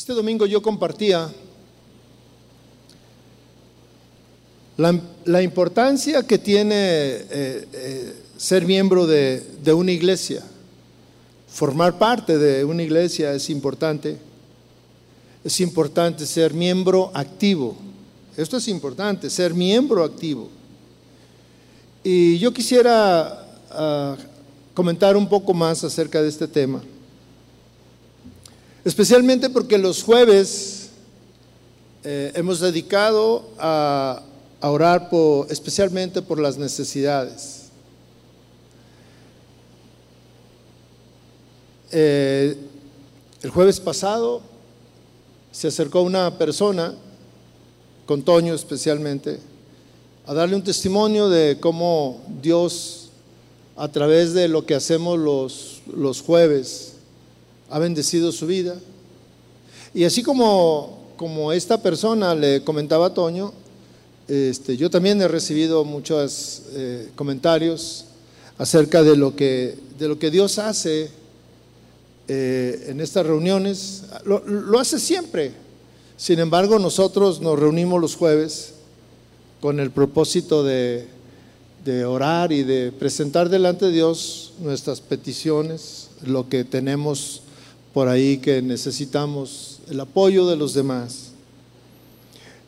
[0.00, 1.30] Este domingo yo compartía
[4.78, 9.44] la, importancia que tiene eh, eh, ser miembro de,
[9.74, 10.42] una iglesia.
[11.50, 14.16] Formar parte de una iglesia es importante.
[15.44, 17.76] Es importante ser miembro activo.
[18.38, 20.48] Esto es importante, ser miembro activo.
[22.02, 24.16] Y yo quisiera ah,
[24.72, 26.82] comentar un poco más acerca de este tema.
[28.84, 30.88] Especialmente porque los jueves
[32.02, 34.22] eh, hemos dedicado a,
[34.62, 37.64] orar por, especialmente por las necesidades.
[41.92, 42.56] Eh,
[43.42, 44.40] el jueves pasado
[45.52, 46.94] se acercó una persona,
[48.06, 49.40] con Toño especialmente,
[50.26, 53.10] a darle un testimonio de cómo Dios,
[53.76, 56.89] a través de lo que hacemos los, los jueves,
[57.70, 58.76] ha bendecido su vida.
[59.94, 63.52] Y así como, como esta persona le comentaba a Toño,
[64.28, 68.04] este, yo también he recibido muchos eh, comentarios
[68.58, 71.10] acerca de lo que, de lo que Dios hace
[72.28, 74.04] eh, en estas reuniones.
[74.24, 75.52] Lo, hace siempre.
[76.16, 78.74] Sin embargo, nosotros nos reunimos los jueves
[79.60, 81.08] con el propósito de,
[81.84, 87.42] de orar y de presentar delante de Dios nuestras peticiones, lo que tenemos
[87.92, 91.30] por ahí que necesitamos el apoyo de los demás.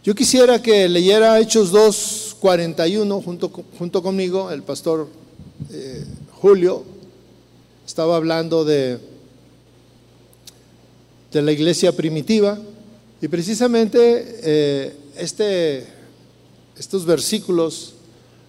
[0.03, 5.07] Yo quisiera que leyera Hechos 2.41 junto, junto conmigo, el pastor
[5.71, 6.05] eh,
[6.41, 6.83] Julio
[7.87, 8.99] estaba hablando de,
[11.31, 12.59] de la iglesia primitiva
[13.21, 15.87] y precisamente eh, este,
[16.77, 17.95] estos versículos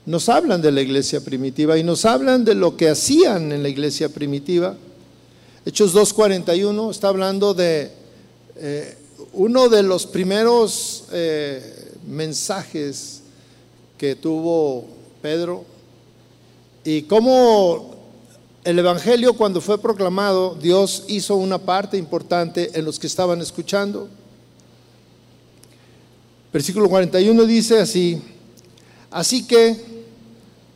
[0.06, 3.70] nos hablan de la iglesia primitiva y nos hablan de lo que hacían en la
[3.70, 4.76] iglesia primitiva
[5.66, 7.90] Hechos 2.41 está hablando de
[8.58, 8.98] eh,
[9.32, 13.22] uno de los primeros eh, mensajes
[13.98, 14.84] que tuvo
[15.22, 15.64] Pedro
[16.84, 17.96] y cómo
[18.66, 24.10] el Evangelio cuando fue proclamado, Dios hizo una parte importante en los que estaban escuchando.
[26.52, 28.22] Versículo 41 dice así,
[29.10, 29.78] así que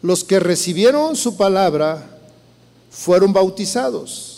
[0.01, 2.21] los que recibieron su palabra
[2.89, 4.36] fueron bautizados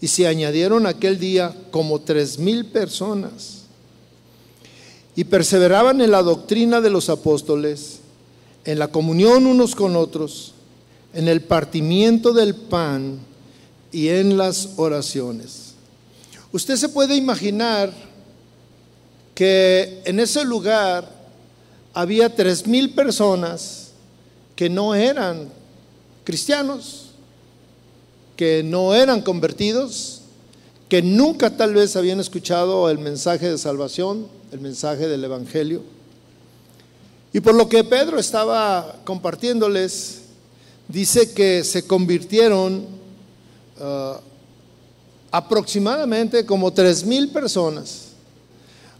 [0.00, 3.62] y se añadieron aquel día como tres mil personas.
[5.14, 8.00] Y perseveraban en la doctrina de los apóstoles,
[8.64, 10.52] en la comunión unos con otros,
[11.14, 13.18] en el partimiento del pan
[13.90, 15.74] y en las oraciones.
[16.52, 17.92] Usted se puede imaginar
[19.34, 21.10] que en ese lugar
[21.94, 23.92] había tres mil personas
[24.54, 25.48] que no eran
[26.24, 27.05] cristianos
[28.36, 30.22] que no eran convertidos,
[30.88, 35.82] que nunca tal vez habían escuchado el mensaje de salvación, el mensaje del Evangelio.
[37.32, 40.22] Y por lo que Pedro estaba compartiéndoles,
[40.88, 42.86] dice que se convirtieron
[43.80, 44.20] ah,
[45.30, 48.02] aproximadamente como tres mil personas.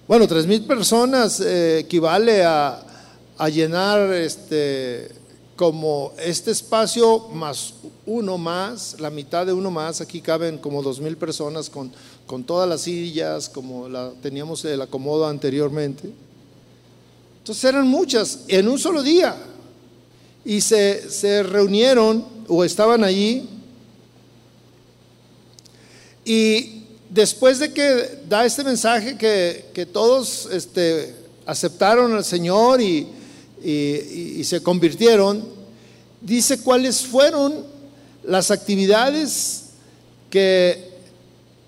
[0.09, 2.83] Bueno, tres mil personas eh, equivale a,
[3.39, 5.09] a llenar este,
[5.57, 7.75] como este espacio más
[8.07, 11.93] uno más, la mitad de uno más, aquí caben como dos mil personas con,
[12.27, 16.11] con todas las sillas, como la, teníamos el acomodo anteriormente.
[17.39, 19.37] Entonces eran muchas en un solo día.
[20.45, 23.49] Y se, se reunieron o estaban allí.
[26.25, 31.15] Y después de que da este mensaje que, que todos este,
[31.47, 33.09] aceptaron al Señor y,
[33.63, 35.45] y, se convirtieron,
[36.21, 37.76] dice cuáles fueron
[38.27, 39.65] las actividades
[40.31, 40.91] que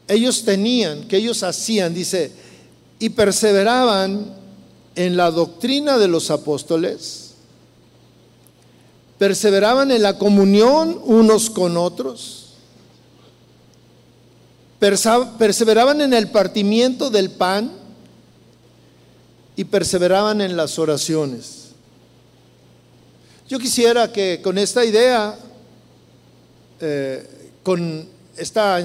[0.08, 2.32] ellos tenían, que ellos hacían, dice,
[2.98, 4.34] y perseveraban
[4.94, 7.34] en la doctrina de los apóstoles,
[9.19, 12.54] perseveraban en la comunión unos con otros,
[14.78, 17.72] perseveraban en el partimiento del pan
[19.56, 21.69] y perseveraban en las oraciones.
[23.49, 25.38] Yo quisiera que con esta idea,
[26.80, 27.26] eh,
[27.62, 28.84] con esta,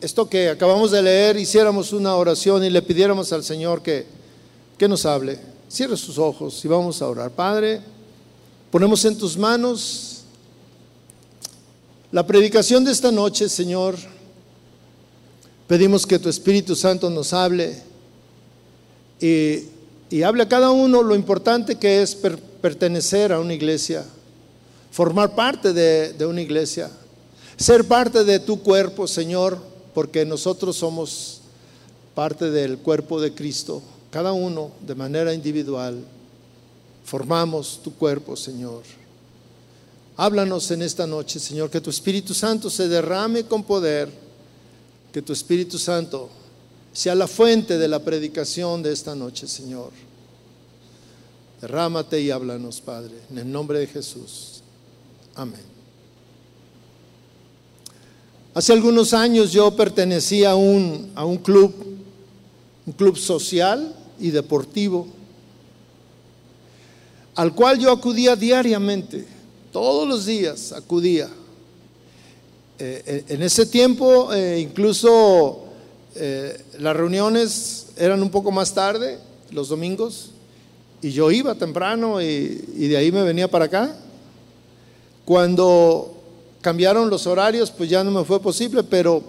[0.00, 4.06] esto que acabamos de leer, hiciéramos una oración y le pidiéramos al Señor que,
[4.78, 5.38] que nos hable.
[5.68, 7.30] Cierre sus ojos y vamos a orar.
[7.30, 7.80] Padre,
[8.70, 10.22] ponemos en tus manos
[12.12, 13.96] la predicación de esta noche, Señor.
[15.66, 17.82] Pedimos que tu Espíritu Santo nos hable
[19.20, 19.64] y,
[20.10, 24.04] y hable a cada uno lo importante que es pertenecer a una iglesia,
[24.92, 26.88] formar parte de, una iglesia,
[27.56, 29.58] ser parte de tu cuerpo, Señor,
[29.94, 31.40] porque nosotros somos
[32.14, 36.04] parte del cuerpo de Cristo, cada uno de manera individual,
[37.04, 38.82] formamos tu cuerpo, Señor.
[40.16, 44.08] Háblanos en esta noche, Señor, que tu Espíritu Santo se derrame con poder,
[45.12, 46.30] que tu Espíritu Santo
[46.92, 49.90] sea la fuente de la predicación de esta noche, Señor.
[51.60, 54.62] Derrámate y háblanos, Padre, en el nombre de Jesús.
[55.34, 55.73] Amén.
[58.54, 61.74] Hace algunos años yo pertenecía a un, a un club,
[62.86, 65.08] un club social y deportivo,
[67.34, 69.26] al cual yo acudía diariamente,
[69.72, 71.28] todos los días acudía.
[72.78, 75.60] Eh, eh, en ese tiempo eh, incluso
[76.78, 79.18] las reuniones eran un poco más tarde,
[79.50, 80.30] los domingos,
[81.02, 83.96] y yo iba temprano y, y de ahí me venía para acá.
[85.24, 86.13] Cuando
[86.64, 89.22] cambiaron los horarios, pues ya no me fue posible, pero,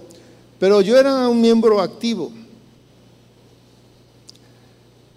[0.57, 2.31] pero yo era un miembro activo.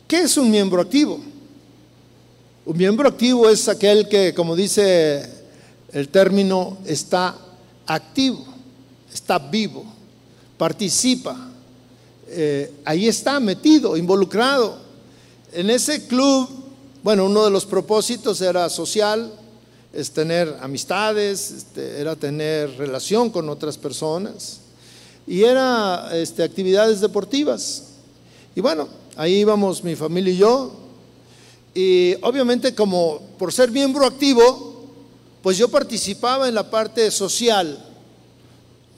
[0.09, 1.21] ¿Qué es un miembro activo?
[2.67, 5.31] Un miembro activo es aquel que, como dice
[5.93, 7.39] el término, está
[7.87, 8.45] activo,
[9.15, 9.85] está vivo,
[10.57, 11.53] participa,
[12.27, 14.77] eh, ahí está metido, involucrado.
[15.53, 16.49] En ese club,
[17.05, 19.33] bueno, uno de los propósitos era social,
[19.93, 24.61] es tener amistades, este, era tener relación con otras personas
[25.27, 27.85] y era este, actividades deportivas.
[28.55, 30.73] Y bueno, ahí íbamos mi familia y yo.
[31.75, 34.89] Y obviamente como por ser miembro activo,
[35.43, 37.85] pues yo participaba en la parte social.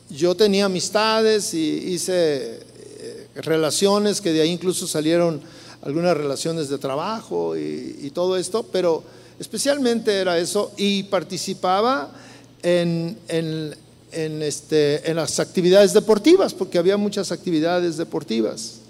[0.09, 5.41] Yo tenía amistades y hice eh, relaciones que de ahí incluso salieron
[5.83, 9.03] algunas relaciones de trabajo y todo esto, pero
[9.41, 12.13] Especialmente era eso y participaba
[12.63, 13.17] en,
[14.13, 18.81] este, en las actividades deportivas, porque había muchas actividades deportivas.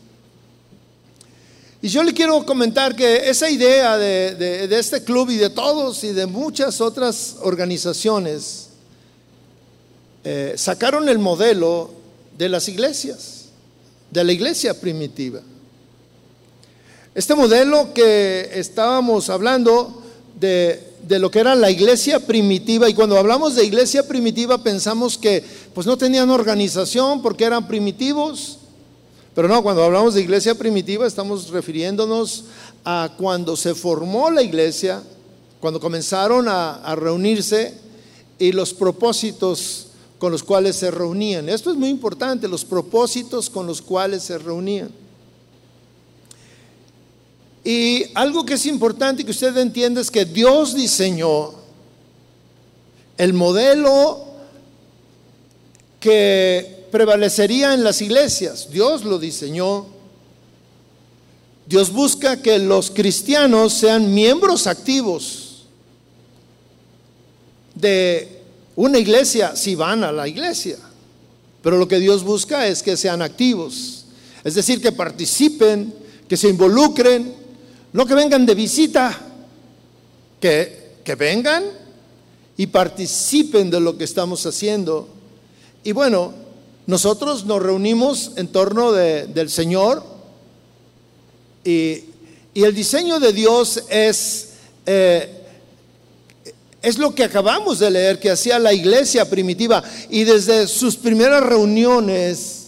[1.81, 6.09] Y yo le quiero comentar que esa idea de, este club y de todos y
[6.13, 8.71] de muchas otras organizaciones
[10.25, 11.93] eh, sacaron el modelo
[12.37, 13.45] de las iglesias,
[14.11, 15.43] de la iglesia primitiva.
[17.15, 20.01] Este modelo que estábamos hablando
[20.41, 22.89] de, lo que era la iglesia primitiva.
[22.89, 25.45] Y cuando hablamos de iglesia primitiva pensamos que
[25.75, 28.59] pues no tenían organización porque eran primitivos.
[29.35, 32.45] Pero no, cuando hablamos de iglesia primitiva estamos refiriéndonos
[32.85, 35.03] a cuando se formó la iglesia,
[35.61, 37.75] cuando comenzaron a, a reunirse
[38.39, 39.87] y los propósitos
[40.19, 41.49] con los cuales se reunían.
[41.49, 44.91] Esto es muy importante, los propósitos con los cuales se reunían.
[47.65, 51.55] Y algo que es importante que usted entienda es que Dios diseñó
[53.19, 54.25] el modelo
[56.01, 58.69] que prevalecería en las iglesias.
[58.71, 59.87] Dios lo diseñó.
[61.67, 65.67] Dios busca que los cristianos sean miembros activos
[67.75, 68.41] de
[68.75, 70.79] una iglesia si van a la iglesia.
[71.63, 74.07] Pero lo que Dios busca es que sean activos.
[74.43, 75.95] Es decir, que participen,
[76.27, 77.40] que se involucren,
[77.93, 79.19] no que vengan de visita,
[80.41, 81.65] que, que vengan
[82.57, 85.09] y participen de lo que estamos haciendo.
[85.83, 86.35] Y bueno,
[86.87, 90.05] nosotros nos reunimos en torno del Señor
[91.65, 92.05] y,
[92.53, 94.49] el diseño de Dios es,
[94.85, 95.47] eh,
[96.83, 101.43] es lo que acabamos de leer que hacía la iglesia primitiva y desde sus primeras
[101.43, 102.67] reuniones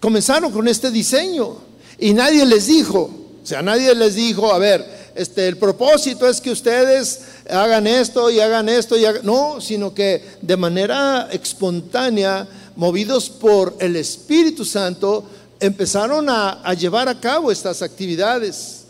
[0.00, 1.58] comenzaron con este diseño
[1.98, 6.40] y nadie les dijo, o sea, nadie les dijo, a ver, este, el propósito es
[6.40, 9.24] que ustedes hagan esto y hagan esto y hagan...
[9.24, 15.24] No, sino que de manera espontánea, movidos por el Espíritu Santo,
[15.58, 18.84] empezaron a, llevar a cabo estas actividades.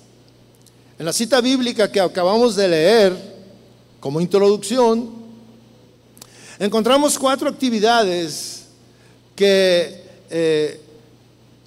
[0.98, 3.16] En la cita bíblica que acabamos de leer,
[4.00, 5.10] como introducción,
[6.58, 8.64] encontramos cuatro actividades
[9.36, 10.80] que eh,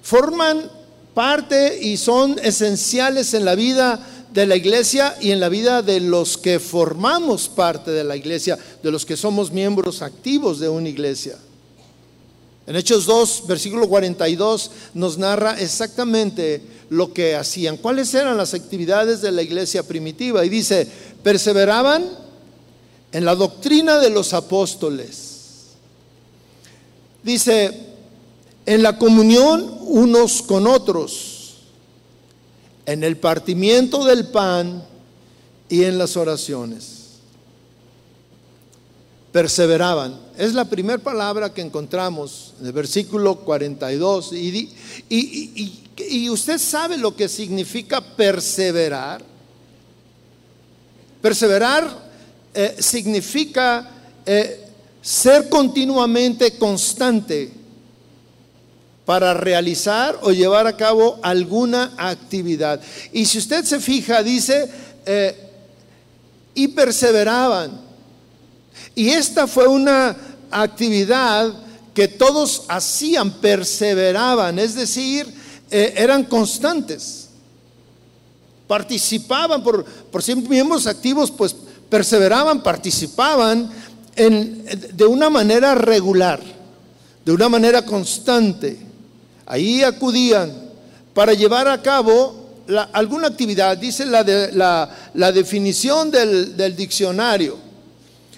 [0.02, 0.70] forman
[1.14, 6.00] parte y son esenciales en la vida de la iglesia y en la vida de
[6.00, 10.88] los que formamos parte de la iglesia, de los que somos miembros activos de una
[10.88, 11.38] iglesia.
[12.66, 19.20] En Hechos 2, versículo 42, nos narra exactamente lo que hacían, cuáles eran las actividades
[19.20, 20.44] de la iglesia primitiva.
[20.44, 20.88] Y dice,
[21.22, 22.04] perseveraban
[23.12, 25.34] en la doctrina de los apóstoles.
[27.22, 27.93] Dice,
[28.66, 31.56] en la comunión unos con otros,
[32.86, 34.84] en el partimiento del pan
[35.68, 36.92] y en las oraciones.
[39.32, 40.16] perseveraban.
[40.38, 44.32] Es la primera palabra que encontramos en el versículo 42.
[44.32, 44.70] Y,
[45.08, 49.24] y, usted sabe lo que significa perseverar.
[51.20, 52.12] Perseverar
[52.54, 53.90] eh, significa
[54.24, 54.68] eh,
[55.02, 57.63] ser continuamente constante
[59.04, 62.80] para realizar o llevar a cabo alguna actividad.
[63.12, 64.68] Y si usted se fija, dice,
[65.04, 65.36] eh,
[66.54, 67.80] y perseveraban.
[68.94, 70.16] Y esta fue una
[70.50, 71.52] actividad
[71.92, 75.32] que todos hacían, perseveraban, es decir,
[75.70, 77.28] eh, eran constantes,
[78.66, 81.54] participaban por, por ser miembros activos, pues
[81.88, 83.70] perseveraban, participaban
[84.16, 86.40] en, de una manera regular,
[87.24, 88.93] de una manera constante.
[89.46, 90.52] Ahí acudían
[91.12, 92.44] para llevar a cabo
[92.92, 97.58] alguna actividad, dice la, de, la, definición del, diccionario.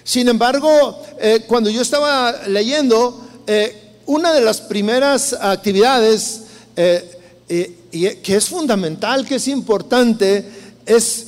[0.03, 6.41] Sin embargo, eh, cuando yo estaba leyendo, eh, una de las primeras actividades
[6.75, 7.13] eh,
[7.47, 10.45] que es fundamental, que es importante,
[10.85, 11.27] es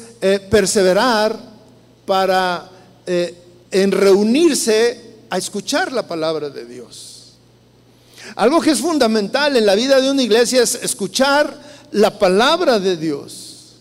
[0.50, 1.38] perseverar
[2.06, 2.70] para
[3.06, 7.09] en reunirse a escuchar la palabra de Dios.
[8.36, 11.58] Algo que es fundamental en la vida de una iglesia es escuchar
[11.92, 13.78] la palabra de Dios.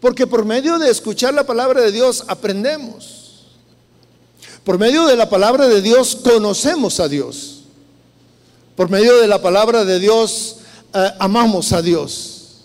[0.00, 3.46] Porque por medio de escuchar la palabra de Dios aprendemos.
[4.64, 7.62] Por medio de la palabra de Dios conocemos a Dios.
[8.76, 10.56] Por medio de la palabra de Dios
[10.94, 12.64] eh, amamos a Dios.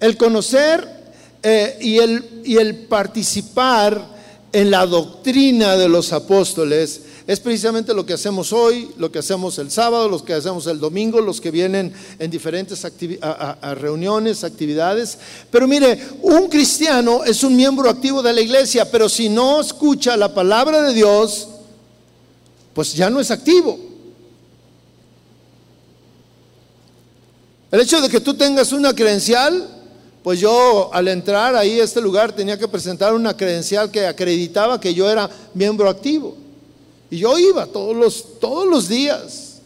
[0.00, 1.02] El conocer
[1.42, 4.12] eh, y, el, y el participar
[4.52, 9.58] en la doctrina de los apóstoles es precisamente lo que hacemos hoy, lo que hacemos
[9.58, 12.84] el sábado, lo que hacemos el domingo, los que vienen en diferentes
[13.76, 15.18] reuniones, actividades.
[15.50, 20.16] Pero mire, un cristiano es un miembro activo de la iglesia, pero si no escucha
[20.16, 21.48] la palabra de Dios,
[22.74, 23.78] pues ya no es activo.
[27.70, 29.66] El hecho de que tú tengas una credencial,
[30.24, 34.80] pues yo al entrar ahí a este lugar tenía que presentar una credencial que acreditaba
[34.80, 36.41] que yo era miembro activo.
[37.12, 39.58] Y yo iba todos los, todos los días.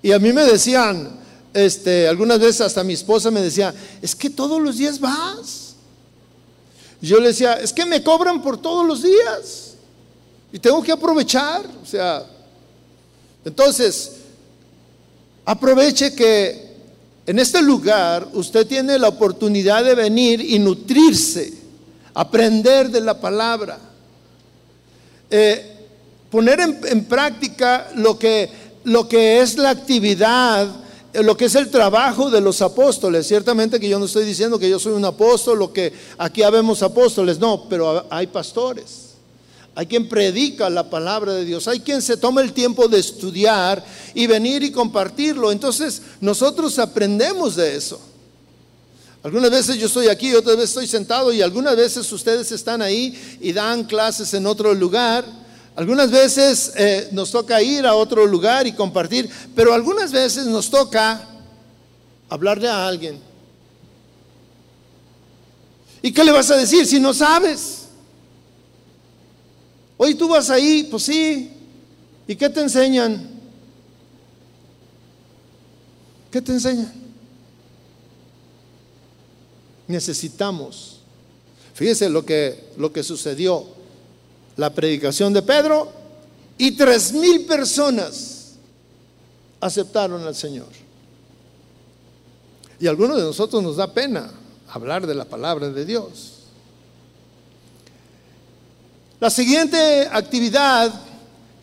[0.00, 1.10] Y a mí me decían,
[1.52, 5.74] este, algunas veces hasta mi esposa me decía, es que todos los días vas.
[7.02, 9.74] Y yo le decía, es que me cobran por todos los días.
[10.52, 11.66] Y tengo que aprovechar.
[11.82, 12.24] O sea,
[13.44, 14.18] entonces,
[15.44, 16.76] aproveche que
[17.26, 21.54] en este lugar usted tiene la oportunidad de venir y nutrirse,
[22.14, 23.80] aprender de la palabra.
[25.28, 25.74] Eh,
[26.30, 28.50] poner en, práctica lo que,
[28.84, 30.68] lo que es la actividad,
[31.14, 33.26] lo que es el trabajo de los apóstoles.
[33.26, 36.82] Ciertamente que yo no estoy diciendo que yo soy un apóstol o que aquí habemos
[36.82, 39.08] apóstoles, no, pero hay pastores.
[39.74, 43.84] Hay quien predica la palabra de Dios, hay quien se toma el tiempo de estudiar
[44.12, 45.52] y venir y compartirlo.
[45.52, 48.00] Entonces nosotros aprendemos de eso.
[49.22, 53.38] Algunas veces yo estoy aquí, otras veces estoy sentado y algunas veces ustedes están ahí
[53.40, 55.24] y dan clases en otro lugar.
[55.78, 60.68] Algunas veces eh, nos toca ir a otro lugar y compartir, pero algunas veces nos
[60.68, 61.24] toca
[62.28, 63.20] hablarle a alguien.
[66.02, 67.84] ¿Y qué le vas a decir si no sabes?
[69.96, 71.52] Hoy tú vas ahí, pues sí.
[72.26, 73.30] ¿Y qué te enseñan?
[76.32, 76.92] ¿Qué te enseñan?
[79.86, 80.98] Necesitamos.
[81.72, 83.77] Fíjese lo que, lo que sucedió
[84.58, 85.90] la predicación de Pedro
[86.58, 88.54] y tres mil personas
[89.60, 90.66] aceptaron al Señor.
[92.80, 94.30] Y algunos de nosotros nos da pena
[94.68, 96.32] hablar de la palabra de Dios.
[99.20, 100.92] La siguiente actividad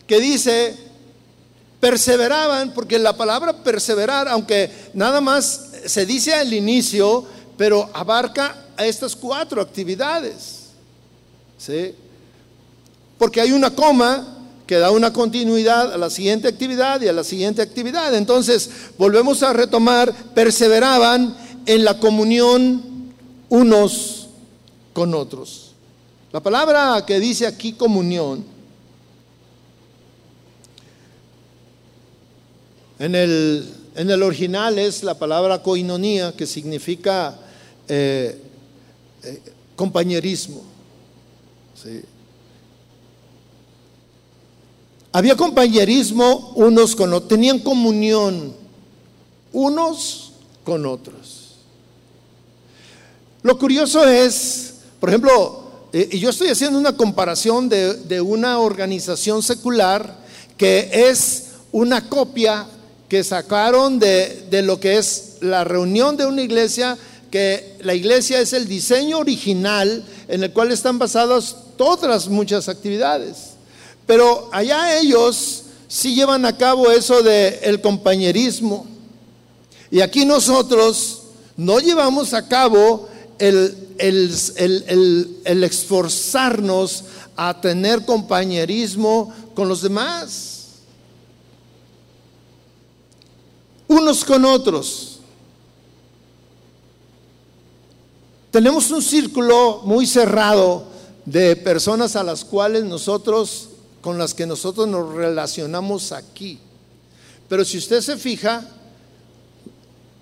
[0.06, 0.74] que dice,
[1.78, 7.26] perseveraban, porque la palabra perseverar, aunque nada más se dice al inicio,
[7.58, 10.68] pero abarca a estas cuatro actividades.
[11.58, 11.94] ¿sí?
[13.18, 17.22] Porque hay una coma que da una continuidad a la siguiente actividad y a la
[17.22, 18.14] siguiente actividad.
[18.14, 18.68] Entonces,
[18.98, 22.82] volvemos a retomar, perseveraban en la comunión
[23.48, 24.26] unos
[24.92, 25.72] con otros.
[26.32, 28.44] La palabra que dice aquí comunión,
[32.98, 37.38] en el, en el original es la palabra koinonía, que significa
[37.88, 38.40] eh,
[39.22, 39.42] eh,
[39.76, 40.62] compañerismo.
[41.80, 42.02] ¿sí?
[45.16, 48.52] Había compañerismo unos con otros, tenían comunión
[49.50, 50.32] unos
[50.62, 51.54] con otros.
[53.40, 58.58] Lo curioso es, por ejemplo, eh, y yo estoy haciendo una comparación de, de una
[58.58, 60.18] organización secular
[60.58, 62.66] que es una copia
[63.08, 66.98] que sacaron de, de lo que es la reunión de una iglesia,
[67.30, 73.55] que la iglesia es el diseño original en el cual están basadas todas muchas actividades.
[74.06, 78.86] Pero allá ellos sí llevan a cabo eso de el compañerismo.
[79.90, 81.22] Y aquí nosotros
[81.56, 83.08] no llevamos a cabo
[83.38, 87.04] el, el, esforzarnos
[87.36, 90.52] a tener compañerismo con los demás.
[93.88, 95.20] Unos con otros.
[98.50, 100.84] Tenemos un círculo muy cerrado
[101.24, 103.68] de personas a las cuales nosotros,
[104.06, 106.60] con las que nosotros nos relacionamos aquí.
[107.48, 108.64] Pero si usted se fija,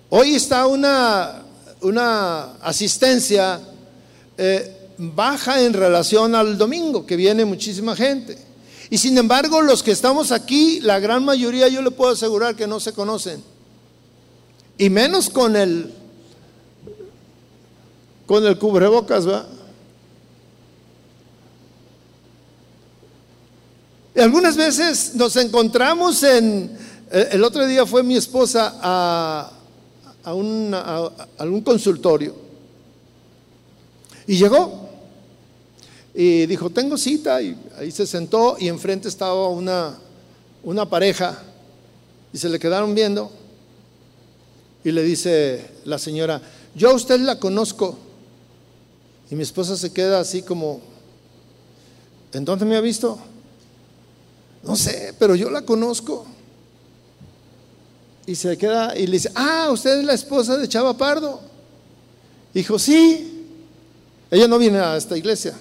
[0.09, 1.43] hoy está una
[1.81, 3.61] una asistencia
[4.39, 8.39] eh, baja en relación al domingo, que viene muchísima gente.
[8.89, 12.65] Y sin embargo, los que estamos aquí, la gran mayoría yo le puedo asegurar que
[12.65, 13.43] no se conocen.
[14.79, 15.93] Y menos con el
[18.25, 19.45] con el cubrebocas, ¿va?
[24.21, 26.77] Algunas veces nos encontramos en
[27.11, 29.51] el otro día fue mi esposa a
[30.25, 32.35] a, un consultorio.
[34.27, 34.89] Y llegó
[36.13, 39.97] y dijo, tengo cita, y ahí se sentó y enfrente estaba una,
[40.63, 41.37] una pareja
[42.33, 43.31] y se le quedaron viendo
[44.83, 46.41] y le dice la señora,
[46.73, 47.97] yo a usted la conozco.
[49.29, 50.81] Y mi esposa se queda así como,
[52.31, 53.19] ¿en dónde me ha visto?
[54.65, 56.25] No sé, pero yo la conozco.
[58.25, 61.39] Y se queda y le dice, ah, usted es la esposa de Chava Pardo.
[62.53, 63.31] Dijo, sí.
[64.31, 65.53] Ella no viene a esta iglesia.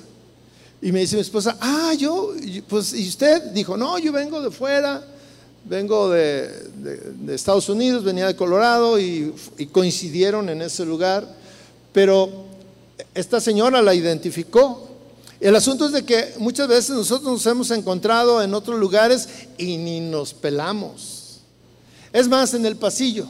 [0.81, 2.33] Y me dice mi esposa, ah, yo,
[2.69, 3.43] pues, ¿y usted?
[3.53, 5.05] Dijo, no, yo vengo de fuera,
[5.65, 6.71] vengo de,
[7.29, 11.27] Estados Unidos, venía de Colorado y, y coincidieron en ese lugar.
[11.93, 12.31] Pero
[13.15, 14.84] esta señora la identificó.
[15.45, 19.29] El asunto es de que muchas veces nosotros nos hemos encontrado en otros lugares
[19.59, 21.41] y ni nos pelamos.
[22.15, 23.27] Es más, en el pasillo.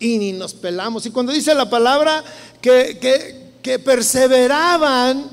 [0.00, 1.06] Y ni nos pelamos.
[1.06, 2.24] Y cuando dice la palabra
[2.60, 2.98] que,
[3.62, 5.30] que, perseveraban,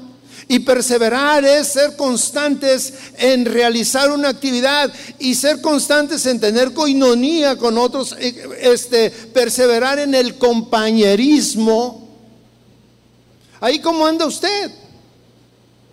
[0.48, 7.58] y perseverar es ser constantes en realizar una actividad y ser constantes en tener coinonía
[7.58, 12.08] con otros, eh, este, perseverar en el compañerismo.
[13.60, 14.83] Ahí cómo anda usted.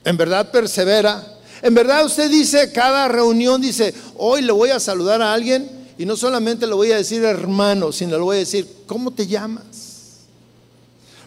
[0.05, 5.21] En verdad persevera en verdad usted dice, cada reunión dice, hoy le voy a saludar
[5.21, 8.67] a alguien y no solamente le voy a decir hermano, sino le voy a decir,
[8.87, 10.25] ¿cómo te llamas?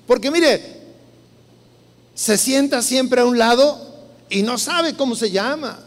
[0.07, 0.81] Porque mire,
[2.15, 3.93] se sienta siempre a un lado
[4.29, 5.79] y no sabe cómo se llama.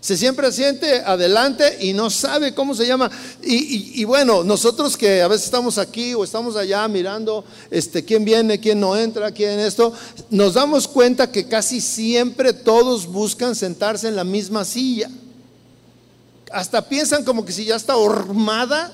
[0.00, 3.10] Se siempre siente adelante y no sabe cómo se llama.
[3.42, 8.60] Y, bueno, nosotros que a veces estamos aquí o estamos allá mirando este, quién viene,
[8.60, 9.92] quién no entra, quién esto,
[10.30, 15.10] nos damos cuenta que casi siempre todos buscan sentarse en la misma silla.
[16.52, 18.92] Hasta piensan como que si ya está hormada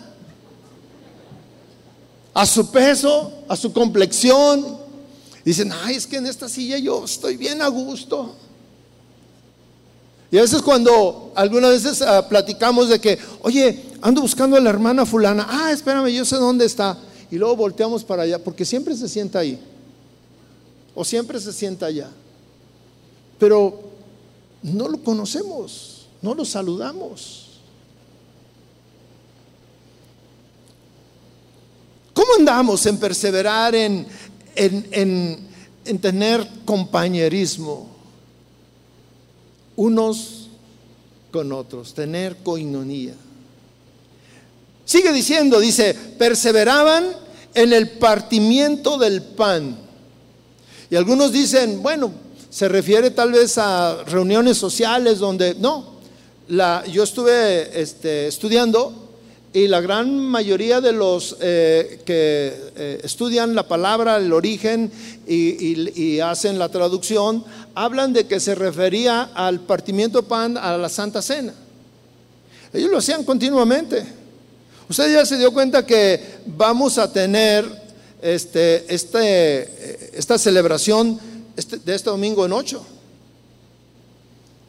[2.33, 4.79] a su peso, a su complexión.
[5.45, 8.35] Dicen, ay, es que en esta silla yo estoy bien a gusto.
[10.35, 14.69] Y a veces cuando algunas veces ah, platicamos de que, oye, ando buscando a la
[14.69, 16.99] hermana fulana, ah, espérame, yo sé dónde está.
[17.31, 19.61] Y luego volteamos para allá, porque siempre se sienta ahí.
[20.93, 22.11] O siempre se sienta allá.
[23.39, 23.79] Pero
[24.61, 27.61] no lo conocemos, no lo saludamos.
[32.13, 34.05] ¿Cómo andamos en perseverar en,
[34.57, 35.47] en,
[35.85, 37.94] en tener compañerismo?
[39.77, 40.49] Unos
[41.31, 43.15] con otros, tener coinonía.
[44.85, 47.07] Sigue diciendo, dice, perseveraban
[47.55, 49.77] en el partimiento del pan.
[50.91, 52.13] Y algunos dicen, bueno,
[52.51, 55.95] se refiere tal vez a reuniones sociales donde, no,
[56.49, 59.04] la, yo estuve este, estudiando
[59.55, 64.91] y la gran mayoría de los eh, que eh, estudian la palabra, el origen
[65.29, 71.23] y, hacen la traducción, hablan de que se refería al partimiento pan a la Santa
[71.23, 71.55] Cena.
[72.73, 74.05] Ellos lo hacían continuamente.
[74.89, 77.65] Usted ya se dio cuenta que vamos a tener
[78.21, 81.21] este, este, esta celebración
[81.57, 82.85] este, de este domingo en ocho.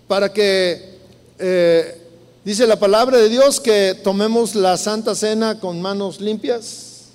[0.08, 1.00] Para que
[1.39, 2.05] eh,
[2.45, 7.05] Dice la palabra de Dios que tomemos la Santa Cena con manos limpias.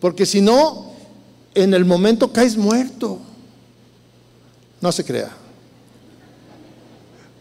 [0.00, 0.90] Porque si no,
[1.54, 3.20] en el momento caes muerto.
[4.80, 5.30] No se crea.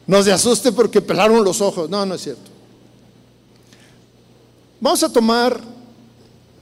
[0.06, 1.90] No se asuste porque pelaron los ojos.
[1.90, 2.52] No, no es cierto.
[4.80, 5.60] Vamos a tomar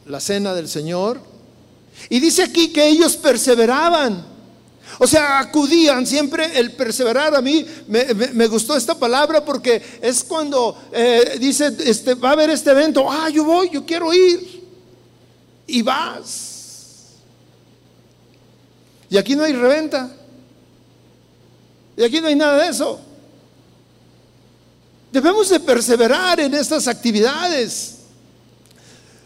[0.05, 1.19] la cena del Señor.
[2.09, 4.32] Y dice aquí que ellos perseveraban.
[4.99, 7.35] O sea, acudían siempre el perseverar.
[7.35, 12.49] A mí me, gustó esta palabra porque es cuando eh, dice, este, va a haber
[12.49, 13.09] este evento.
[13.09, 14.63] Ah, yo voy, yo quiero ir.
[15.67, 17.13] Y vas.
[19.09, 20.11] Y aquí no hay reventa.
[21.95, 22.99] Y aquí no hay nada de eso.
[25.11, 27.97] Debemos de perseverar en estas actividades.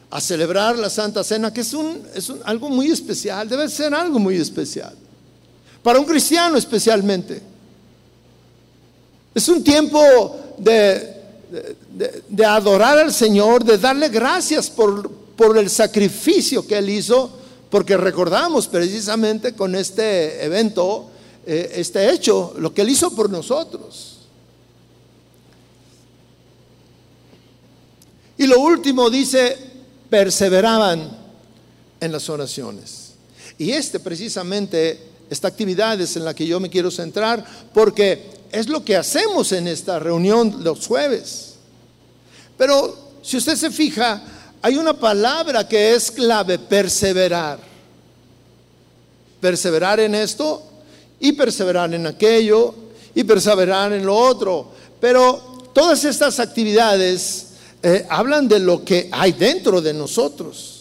[0.10, 4.20] A celebrar la Santa Cena, que es, un, es algo muy especial, debe ser algo
[4.20, 4.96] muy especial.
[5.88, 7.42] Para un cristiano especialmente.
[9.34, 11.16] Es un tiempo de,
[12.28, 17.32] de, adorar al Señor, de darle gracias por, por el sacrificio que Él hizo,
[17.70, 21.10] porque recordamos precisamente con este evento,
[21.46, 24.18] eh, este hecho, lo que Él hizo por nosotros.
[28.38, 29.58] Y lo último dice,
[30.10, 31.18] perseveraban
[32.02, 33.14] en las oraciones.
[33.58, 38.68] Y este precisamente, esta actividad es en la que yo me quiero centrar porque es
[38.68, 41.56] lo que hacemos en esta reunión los jueves.
[42.58, 44.22] Pero si usted se fija,
[44.62, 47.60] hay una palabra que es clave, perseverar.
[49.40, 50.64] Perseverar en esto
[51.20, 52.74] y perseverar en aquello
[53.14, 54.72] y perseverar en lo otro.
[55.00, 57.48] Pero todas estas actividades
[57.84, 60.77] eh, hablan de lo que hay dentro de nosotros.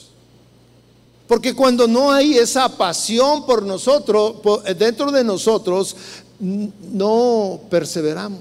[1.26, 5.96] Porque cuando no hay esa pasión por nosotros, eh, dentro de nosotros,
[6.38, 8.40] no perseveramos.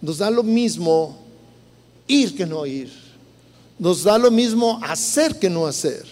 [0.00, 1.18] Nos da lo mismo
[2.06, 2.90] ir que no ir.
[3.78, 6.04] Nos da lo mismo hacer que no hacer.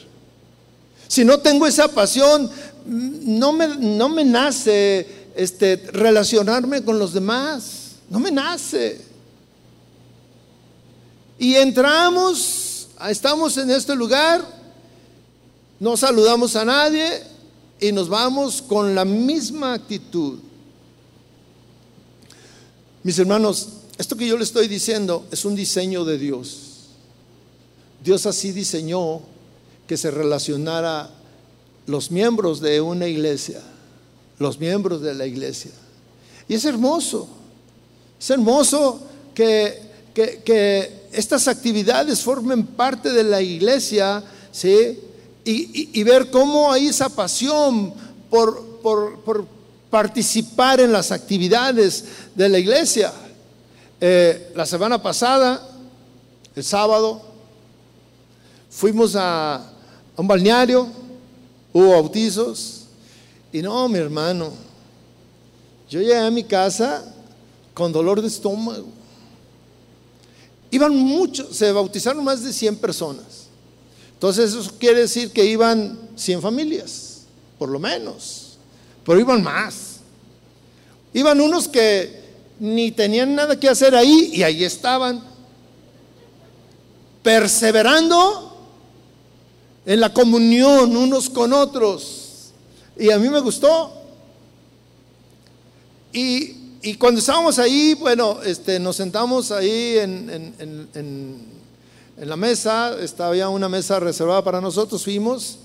[1.08, 2.50] Si no tengo esa pasión,
[2.86, 7.92] no me, no me nace este, relacionarme con los demás.
[8.10, 9.00] No me nace.
[11.38, 14.44] Y entramos, estamos en este lugar,
[15.80, 17.22] no saludamos a nadie
[17.80, 20.38] y nos vamos con la misma actitud.
[23.02, 26.74] Mis hermanos, esto que yo le estoy diciendo es un diseño de Dios.
[28.02, 29.20] Dios así diseñó
[29.86, 31.10] que se relacionara
[31.86, 33.60] los miembros de una iglesia,
[34.38, 35.70] los miembros de la iglesia.
[36.48, 37.28] Y es hermoso,
[38.18, 39.00] es hermoso
[39.34, 39.82] que,
[40.14, 44.98] que, estas actividades formen parte de la iglesia, ¿sí?
[45.44, 47.92] Y, ver cómo hay esa pasión
[48.30, 49.46] por, por,
[49.90, 52.04] participar en las actividades
[52.34, 53.12] de la iglesia.
[54.00, 55.68] Eh, la semana pasada,
[56.56, 57.22] el sábado,
[58.70, 59.70] fuimos a, a
[60.16, 60.88] un balneario,
[61.72, 62.86] hubo bautizos,
[63.52, 64.50] y no, mi hermano,
[65.88, 67.04] yo llegué a mi casa
[67.72, 68.86] con dolor de estómago.
[70.70, 73.33] Iban muchos, se bautizaron más de 100 personas.
[74.24, 77.24] Entonces eso quiere decir que iban 100 familias,
[77.58, 78.56] por lo menos.
[79.04, 79.96] Pero iban más.
[81.12, 82.24] Iban unos que
[82.58, 85.22] ni tenían nada que hacer ahí y ahí estaban,
[87.22, 88.56] perseverando
[89.84, 92.52] en la comunión unos con otros.
[92.98, 93.92] Y a mí me gustó.
[96.14, 101.38] Y y cuando estábamos ahí, bueno, este, nos sentamos ahí en,
[102.16, 105.58] la mesa, estaba una mesa reservada para nosotros, fuimos,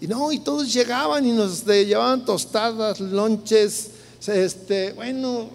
[0.00, 3.90] y no, y todos llegaban y nos llevaban tostadas, lonches,
[4.26, 5.50] este, bueno,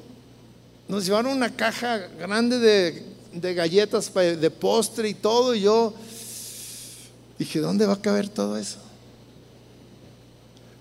[0.87, 5.93] nos llevaron una caja grande de, de galletas de postre y todo, y yo
[7.39, 8.77] dije, ¿dónde va a caber todo eso?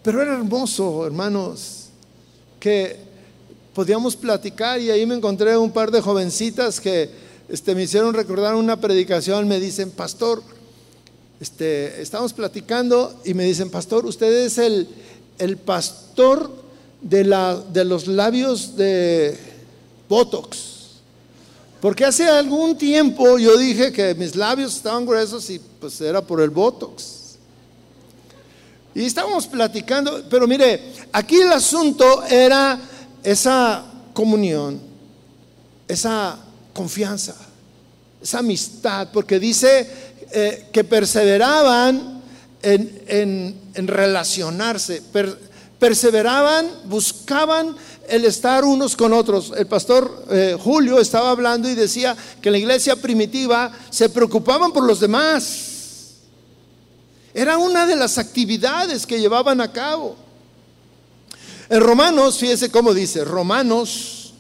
[0.03, 1.89] Pero era hermoso, hermanos,
[2.61, 2.99] que
[3.75, 8.55] podíamos platicar y ahí me encontré un par de jovencitas que este, me hicieron recordar
[8.55, 10.43] una predicación, me dicen, pastor,
[11.41, 14.89] este, estamos platicando y me dicen, pastor, usted es el,
[15.39, 16.51] el pastor
[17.01, 19.39] de, la, de los labios de
[20.09, 20.77] Botox.
[21.81, 26.41] Porque hace algún tiempo yo dije que mis labios estaban gruesos y pues era por
[26.41, 27.37] el Botox.
[28.95, 32.81] Y estábamos platicando, pero mire, aquí el asunto era
[33.23, 34.81] esa comunión,
[35.87, 36.39] esa
[36.77, 37.35] confianza,
[38.23, 39.89] esa amistad, porque dice
[40.31, 42.21] eh, que perseveraban
[42.63, 45.03] en, relacionarse,
[45.79, 47.75] perseveraban, buscaban
[48.09, 49.55] el estar unos con otros.
[49.57, 54.71] El pastor eh, Julio estaba hablando y decía que en la iglesia primitiva se preocupaban
[54.71, 56.17] por los demás.
[57.33, 60.17] Era una de las actividades que llevaban a cabo.
[61.71, 64.35] En Romanos, fíjese cómo dice, Romanos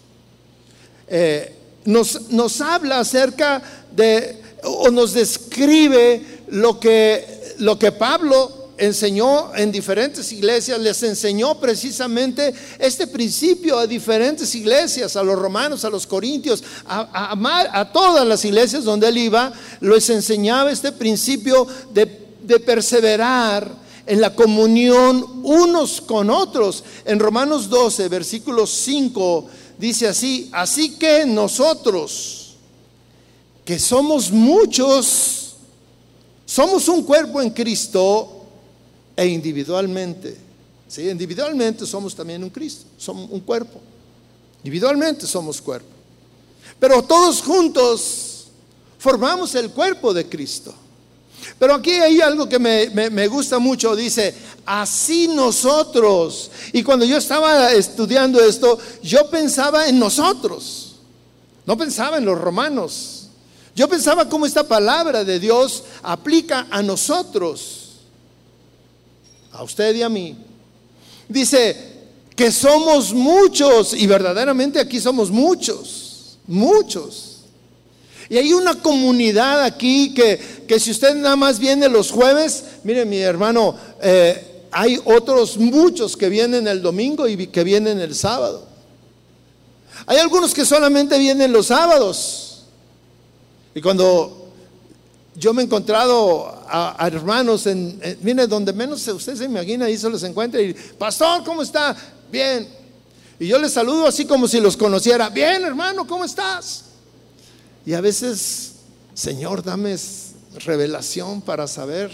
[1.08, 1.55] eh,
[1.86, 3.62] nos, nos habla acerca
[3.94, 11.58] de, o nos describe lo que, lo que Pablo enseñó en diferentes iglesias, les enseñó
[11.58, 17.32] precisamente este principio a diferentes iglesias, a los romanos, a los corintios, a,
[17.72, 24.20] a, todas las iglesias donde él iba, les enseñaba este principio de, de perseverar en
[24.20, 26.84] la comunión unos con otros.
[27.04, 29.46] En Romanos 12, versículo 5,
[29.78, 32.56] dice así, así que nosotros,
[33.64, 35.56] que somos muchos,
[36.44, 38.36] somos un cuerpo en Cristo,
[39.16, 40.36] e individualmente.
[40.86, 41.08] ¿sí?
[41.08, 43.80] Individualmente somos también un Cristo, somos un cuerpo.
[44.58, 45.88] Individualmente somos cuerpo.
[46.78, 48.48] Pero todos juntos
[48.98, 50.74] formamos el cuerpo de Cristo.
[51.58, 54.34] Pero aquí hay algo que me, me, gusta mucho, dice,
[54.66, 56.50] así nosotros.
[56.72, 60.96] Y cuando yo estaba estudiando esto, yo pensaba en nosotros,
[61.64, 63.12] no pensaba en los romanos.
[63.74, 67.86] Yo pensaba cómo esta palabra de Dios aplica a nosotros
[69.52, 70.36] a usted y a mí.
[71.28, 71.94] Dice
[72.34, 77.35] que somos muchos y verdaderamente aquí somos muchos, muchos.
[78.28, 83.04] Y hay una comunidad aquí que, que si usted nada más viene los jueves, mire
[83.04, 88.66] mi hermano, eh, hay otros muchos que vienen el domingo y que vienen el sábado.
[90.06, 92.64] Hay algunos que solamente vienen los sábados.
[93.74, 94.50] Y cuando
[95.34, 100.08] yo me he encontrado a, hermanos en, mire, donde menos usted se imagina, ahí se
[100.08, 101.96] los encuentra y, pastor, ¿cómo está?
[102.30, 102.68] Bien.
[103.38, 105.28] Y yo les saludo así como si los conociera.
[105.28, 106.85] Bien, hermano, ¿cómo estás?
[107.86, 108.72] Y a veces,
[109.14, 109.96] Señor, dame
[110.64, 112.10] revelación para saber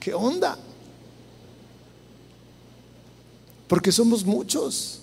[0.00, 0.56] qué onda.
[3.68, 5.00] Porque somos muchos,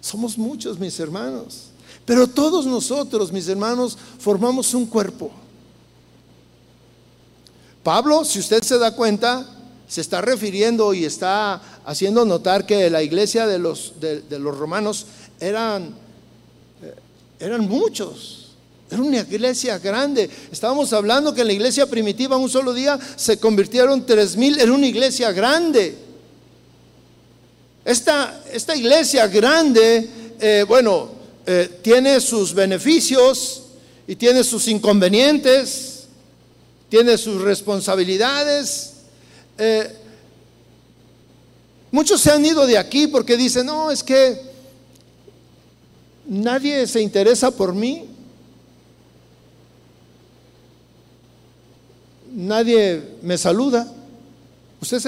[0.00, 1.68] somos muchos, mis hermanos.
[2.04, 5.30] Pero todos nosotros, mis hermanos, formamos un cuerpo.
[7.84, 9.46] Pablo, si usted se da cuenta,
[9.86, 15.06] se está refiriendo y está haciendo notar que la iglesia de los, de, los romanos
[15.38, 15.94] eran,
[16.82, 16.94] eh,
[17.38, 18.41] eran muchos.
[18.92, 20.28] Era una iglesia grande.
[20.50, 24.60] Estábamos hablando que en la iglesia primitiva un solo día se convirtieron tres mil.
[24.60, 25.96] Era una iglesia grande.
[27.84, 31.10] Esta, esta iglesia grande, eh, bueno,
[31.46, 33.62] eh, tiene sus beneficios
[34.06, 35.92] y tiene sus inconvenientes
[36.92, 38.92] tiene sus responsabilidades.
[39.56, 39.96] Eh,
[41.90, 44.38] muchos se han ido de aquí porque dicen, no, es que
[46.26, 48.04] nadie se interesa por mí.
[52.32, 53.86] Nadie me saluda.
[54.80, 54.98] Usted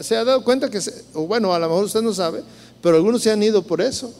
[0.00, 0.80] se ha, dado cuenta que,
[1.14, 2.42] o bueno, a lo mejor usted no sabe,
[2.82, 4.12] pero algunos se han ido por eso.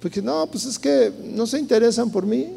[0.00, 2.48] Porque no, pues es que no se interesan por mí.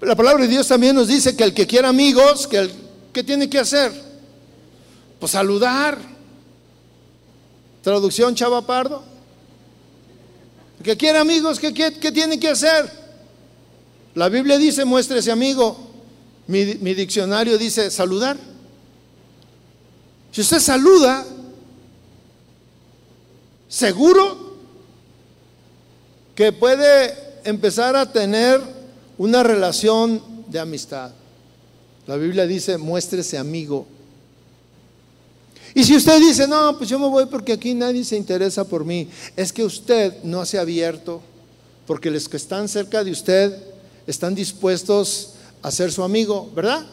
[0.00, 2.72] La palabra de Dios también nos dice que el que quiera amigos, que el,
[3.12, 3.92] ¿qué tiene que hacer?
[5.18, 5.98] Pues saludar.
[7.82, 9.02] Traducción Chava Pardo.
[10.78, 12.90] El que quiera amigos, ¿qué, qué, tiene que hacer?
[14.14, 15.87] La Biblia dice, muéstrese amigo.
[16.48, 18.38] Mi, diccionario dice saludar.
[20.32, 21.26] Si usted saluda,
[23.68, 24.56] seguro
[26.34, 28.62] que puede empezar a tener
[29.18, 31.12] una relación de amistad.
[32.06, 33.86] La Biblia dice, muéstrese amigo.
[35.74, 38.86] Y si usted dice, no, pues yo me voy porque aquí nadie se interesa por
[38.86, 41.20] mí, es que usted no se ha abierto,
[41.86, 43.54] porque los que están cerca de usted
[44.06, 46.84] están dispuestos a ser su amigo, ¿verdad?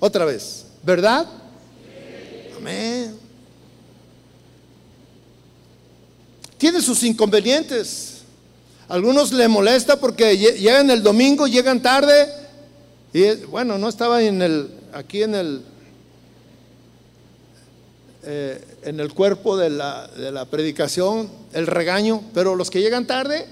[0.00, 1.26] Otra vez, ¿verdad?
[2.56, 3.16] Amén.
[6.56, 8.22] Tiene sus inconvenientes.
[8.88, 12.26] Algunos le molesta porque llegan el domingo, llegan tarde.
[13.12, 15.62] Y bueno, no estaba en el, aquí en el,
[18.24, 23.06] eh, en el cuerpo de la, de la predicación, el regaño, pero los que llegan
[23.06, 23.46] tarde,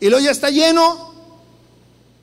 [0.00, 1.14] y luego ya está lleno,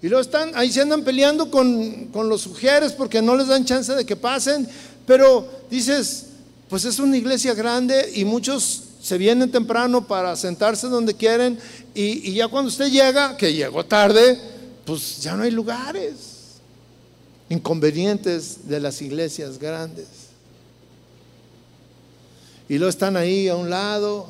[0.01, 3.65] y luego están, ahí se andan peleando con, con los sugieres porque no les dan
[3.65, 4.67] chance de que pasen,
[5.05, 6.25] pero dices,
[6.69, 11.59] pues es una iglesia grande y muchos se vienen temprano para sentarse donde quieren
[11.93, 14.39] y, ya cuando usted llega, que llegó tarde,
[14.83, 16.15] pues ya no hay lugares.
[17.49, 20.07] Inconvenientes de las iglesias grandes.
[22.67, 24.27] Y luego están ahí a un lado,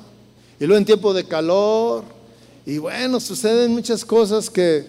[0.59, 2.03] y luego en tiempo de calor,
[2.65, 4.85] y bueno, suceden muchas cosas que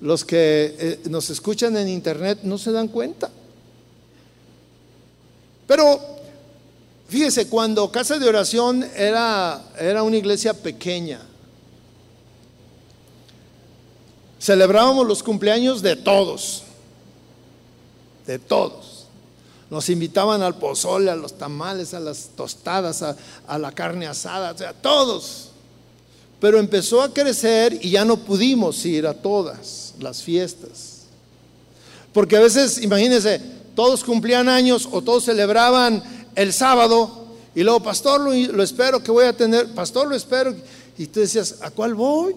[0.00, 3.30] los que eh, nos escuchan en internet no se dan cuenta.
[5.66, 6.00] Pero
[7.08, 11.20] fíjese, cuando Casa de Oración era, era una iglesia pequeña,
[14.40, 16.62] celebrábamos los cumpleaños de todos,
[18.26, 19.06] de todos.
[19.68, 23.16] Nos invitaban al pozole, a los tamales, a las tostadas, a,
[23.48, 25.50] a la carne asada, o sea, todos.
[26.40, 31.02] Pero empezó a crecer y ya no pudimos ir a todas las fiestas.
[32.12, 33.40] Porque a veces, imagínense,
[33.74, 36.02] todos cumplían años o todos celebraban
[36.34, 40.54] el sábado y luego, pastor, lo, espero que voy a tener, pastor, lo espero.
[40.98, 42.36] Y tú decías, ¿a cuál voy?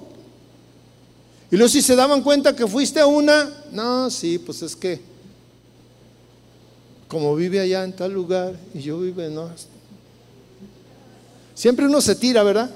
[1.52, 5.02] Y luego si se daban cuenta que fuiste a una, no, sí, pues es que
[7.10, 9.50] como vive allá en tal lugar y yo vivo en no.
[11.54, 12.74] Siempre uno se tira, ¿verdad?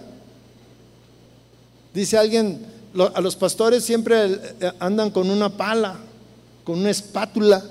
[1.94, 2.66] Dice alguien,
[3.14, 4.26] a los pastores siempre
[4.60, 5.98] eh, andan con una pala,
[6.64, 7.64] con una espátula,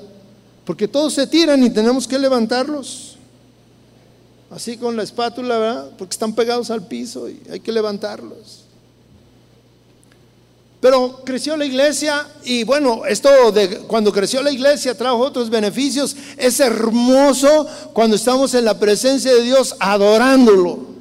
[0.64, 3.16] porque todos se tiran y tenemos que levantarlos.
[4.50, 5.90] Así con la espátula, ¿verdad?
[5.96, 8.64] Porque están pegados al piso y hay que levantarlos.
[10.80, 16.14] Pero creció la iglesia y bueno, esto de cuando creció la iglesia trajo otros beneficios.
[16.36, 20.91] Es hermoso cuando estamos en la presencia de Dios adorándolo.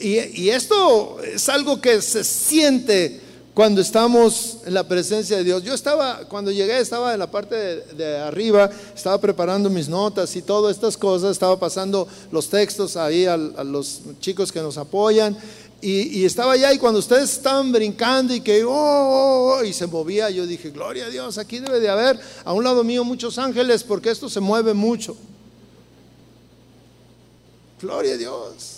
[0.00, 3.20] Y, esto es algo que se siente
[3.54, 5.64] cuando estamos en la presencia de Dios.
[5.64, 10.42] Yo estaba, cuando llegué, estaba en la parte de, arriba, estaba preparando mis notas y
[10.42, 15.36] todas estas cosas, estaba pasando los textos ahí a, los chicos que nos apoyan.
[15.80, 19.86] Y, estaba allá y cuando ustedes estaban brincando y que, oh, oh, oh, y se
[19.86, 23.38] movía, yo dije, gloria a Dios, aquí debe de haber a un lado mío muchos
[23.38, 25.16] ángeles porque esto se mueve mucho.
[27.80, 28.77] Gloria a Dios.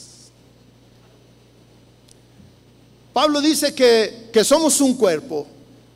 [3.21, 5.47] Pablo dice que, somos un cuerpo,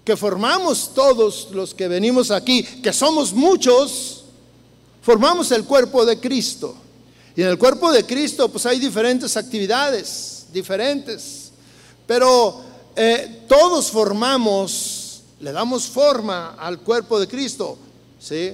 [0.04, 4.24] que formamos todos los que venimos aquí, que somos muchos,
[5.00, 6.74] formamos el cuerpo de Cristo.
[7.34, 11.50] Y en el cuerpo de Cristo pues hay diferentes actividades, diferentes,
[12.06, 12.60] pero
[12.94, 17.78] eh, todos formamos, le damos forma al cuerpo de Cristo,
[18.20, 18.52] ¿sí?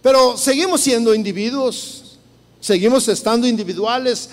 [0.00, 2.18] Pero seguimos siendo individuos,
[2.60, 4.30] seguimos estando individuales,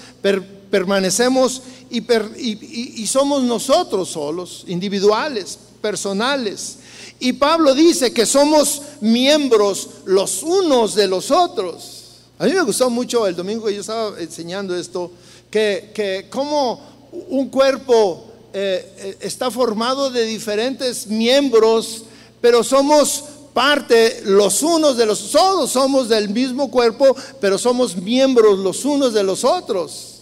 [0.70, 6.78] permanecemos y, somos nosotros solos, individuales, personales.
[7.20, 11.98] Y Pablo dice que somos miembros los unos de los otros.
[12.40, 15.12] A mí me gustó mucho el domingo que yo estaba enseñando esto,
[15.52, 16.82] que, que como
[17.30, 22.04] un cuerpo eh, eh, está formado de diferentes miembros,
[22.40, 23.24] pero somos
[23.54, 29.14] parte los unos de los, todos somos del mismo cuerpo, pero somos miembros los unos
[29.14, 30.21] de los otros.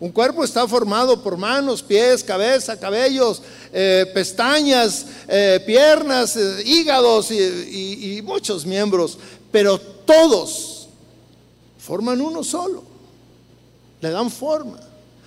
[0.00, 7.30] Un cuerpo está formado por manos, pies, cabeza, cabellos, eh, pestañas, eh, piernas, eh, hígados
[7.30, 9.18] y, y muchos miembros,
[9.52, 10.88] pero todos
[11.78, 12.82] forman uno solo,
[14.00, 14.80] le dan forma.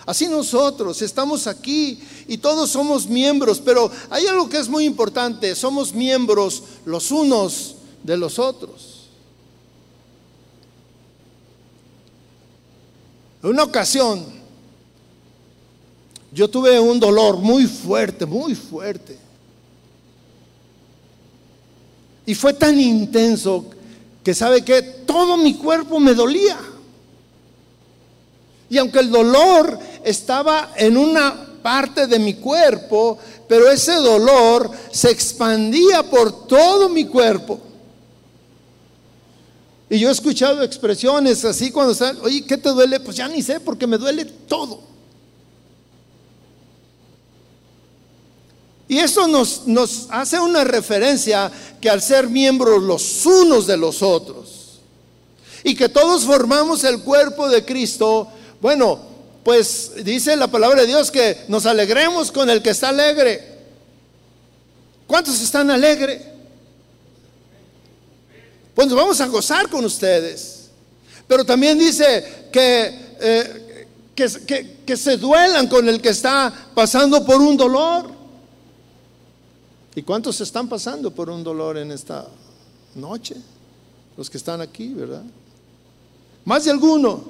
[0.07, 5.55] Así nosotros estamos aquí y todos somos miembros, pero hay algo que es muy importante,
[5.55, 9.07] somos miembros los unos de los otros.
[13.43, 14.42] En una ocasión,
[16.33, 19.17] yo tuve un dolor muy fuerte, muy fuerte.
[22.25, 23.65] Y fue tan intenso
[24.23, 26.57] que sabe que todo mi cuerpo me dolía.
[28.69, 35.11] Y aunque el dolor estaba en una parte de mi cuerpo, pero ese dolor se
[35.11, 37.59] expandía por todo mi cuerpo.
[39.89, 42.99] Y yo he escuchado expresiones así cuando están, oye, ¿qué te duele?
[42.99, 44.92] Pues ya ni sé porque me duele todo.
[48.93, 51.51] Y eso nos, hace una referencia
[51.81, 54.81] que al ser miembros los unos de los otros
[55.63, 58.27] y que todos formamos el cuerpo de Cristo,
[58.61, 58.99] bueno,
[59.43, 63.61] pues dice la palabra de Dios que nos alegremos con el que está alegre.
[65.07, 66.21] ¿Cuántos están alegres?
[68.75, 70.69] Pues nos vamos a gozar con ustedes.
[71.27, 77.41] Pero también dice que, eh, que, que se duelan con el que está pasando por
[77.41, 78.22] un dolor.
[79.95, 82.25] ¿Y cuántos están pasando por un dolor en esta
[82.95, 83.35] noche?
[84.17, 85.23] Los que están aquí, ¿verdad?
[86.45, 87.23] Más de alguno.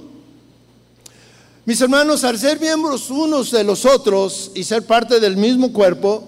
[1.66, 6.24] Mis hermanos, al ser miembros unos de los otros y ser parte del mismo cuerpo,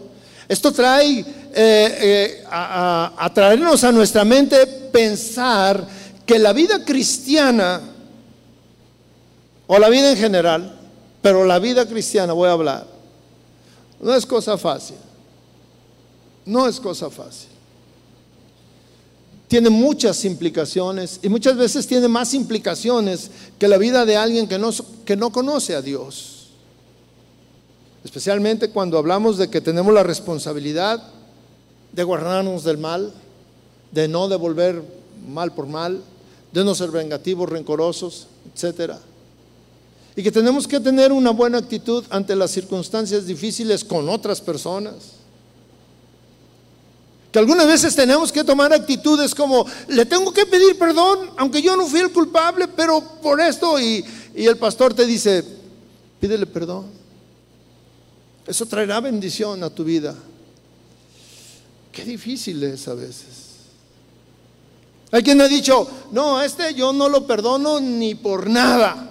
[0.47, 5.85] esto trae eh, eh, a, a traernos a nuestra mente pensar
[6.25, 7.81] que la vida cristiana,
[9.67, 10.79] o la vida en general,
[11.21, 12.87] pero la vida cristiana voy a hablar,
[13.99, 14.97] no es cosa fácil.
[16.45, 17.49] No es cosa fácil.
[19.47, 23.29] Tiene muchas implicaciones y muchas veces tiene más implicaciones
[23.59, 24.71] que la vida de alguien que no,
[25.05, 26.47] que no conoce a Dios.
[28.03, 31.01] Especialmente cuando hablamos de que tenemos la responsabilidad
[31.91, 33.13] de guardarnos del mal,
[33.91, 34.83] de no devolver
[35.27, 36.01] mal por mal,
[36.51, 38.99] de no ser vengativos, rencorosos, etcétera.
[40.15, 45.14] Y que tenemos que tener una buena actitud ante las circunstancias difíciles con otras personas.
[47.35, 51.75] Que algunas veces tenemos que tomar actitudes como, le tengo que pedir perdón, aunque yo
[51.75, 55.43] no fui el culpable, pero por esto, y, y el pastor te dice,
[56.21, 56.85] pídele perdón.
[58.47, 60.15] Eso traerá bendición a tu vida.
[61.91, 63.25] Qué difícil es a veces.
[65.11, 69.09] Hay quien ha dicho, no, a este yo no lo perdono ni por nada.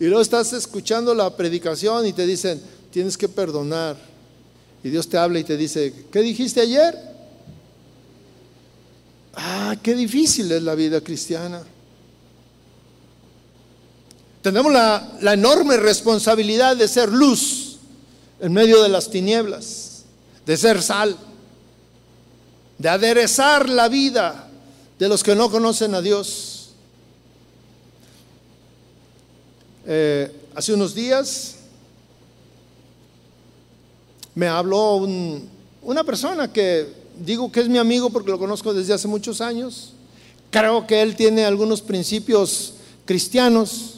[0.00, 2.60] Y luego estás escuchando la predicación y te dicen,
[2.90, 4.09] tienes que perdonar.
[4.82, 6.96] Y Dios te habla y te dice, ¿qué dijiste ayer?
[9.34, 11.62] Ah, qué difícil es la vida cristiana.
[14.42, 17.76] Tenemos la, enorme responsabilidad de ser luz
[18.40, 20.04] en medio de las tinieblas,
[20.46, 21.16] de ser sal,
[22.78, 24.48] de aderezar la vida
[24.98, 26.70] de los que no conocen a Dios.
[29.86, 31.56] Eh, hace unos días
[34.40, 35.06] me habló
[35.82, 36.86] una persona que
[37.22, 39.92] digo que es mi amigo porque lo conozco desde hace muchos años.
[40.50, 42.72] Creo que él tiene algunos principios
[43.04, 43.96] cristianos.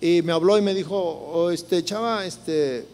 [0.00, 2.86] Y me habló y me dijo, oh, este chava, este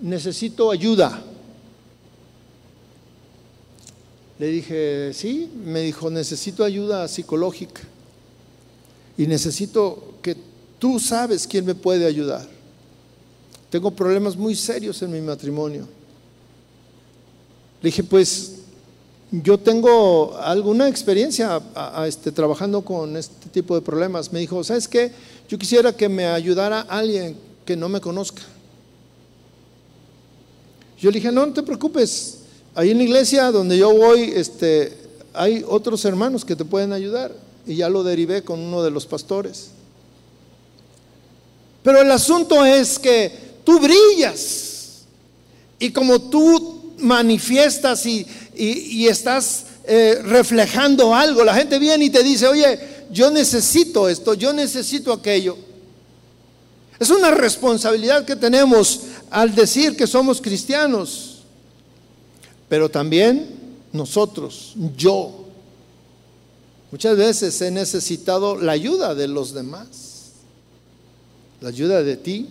[0.00, 1.20] necesito ayuda.
[4.38, 7.82] Le dije, sí, me dijo, necesito ayuda psicológica
[9.18, 10.36] y necesito que
[10.78, 12.59] tú sabes quién me puede ayudar.
[13.70, 15.86] Tengo problemas muy serios en mi matrimonio.
[17.80, 18.56] Le dije, pues
[19.30, 21.62] yo tengo alguna experiencia
[22.04, 24.32] este, trabajando con este tipo de problemas.
[24.32, 25.12] Me dijo, ¿sabes qué?
[25.48, 28.42] Yo quisiera que me ayudara alguien que no me conozca.
[30.98, 32.40] Yo le dije, no, no te preocupes,
[32.74, 34.96] Ahí en la iglesia donde yo voy, este,
[35.34, 37.34] hay otros hermanos que te pueden ayudar.
[37.66, 39.70] Y ya lo derivé con uno de los pastores.
[41.82, 45.04] Pero el asunto es que tú brillas.
[45.78, 48.26] Y como tú manifiestas y,
[49.06, 52.78] estás eh, reflejando algo, la gente viene y te dice, oye,
[53.10, 55.56] yo necesito esto, yo necesito aquello.
[56.98, 59.00] Es una responsabilidad que tenemos
[59.30, 61.38] al decir que somos cristianos.
[62.68, 63.48] Pero también
[63.92, 65.46] nosotros, yo,
[66.92, 70.32] muchas veces he necesitado la ayuda de los demás,
[71.60, 72.48] la ayuda de ti.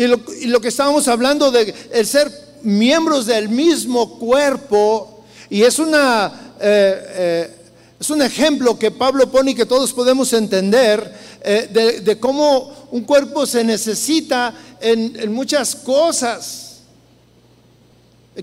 [0.00, 0.06] Y
[0.46, 2.32] lo, que estábamos hablando de el ser
[2.62, 6.54] miembros del mismo cuerpo, y es una...
[6.58, 7.56] Eh, eh,
[8.00, 13.02] es un ejemplo que Pablo pone y que todos podemos entender eh, de, cómo un
[13.02, 16.78] cuerpo se necesita en muchas cosas.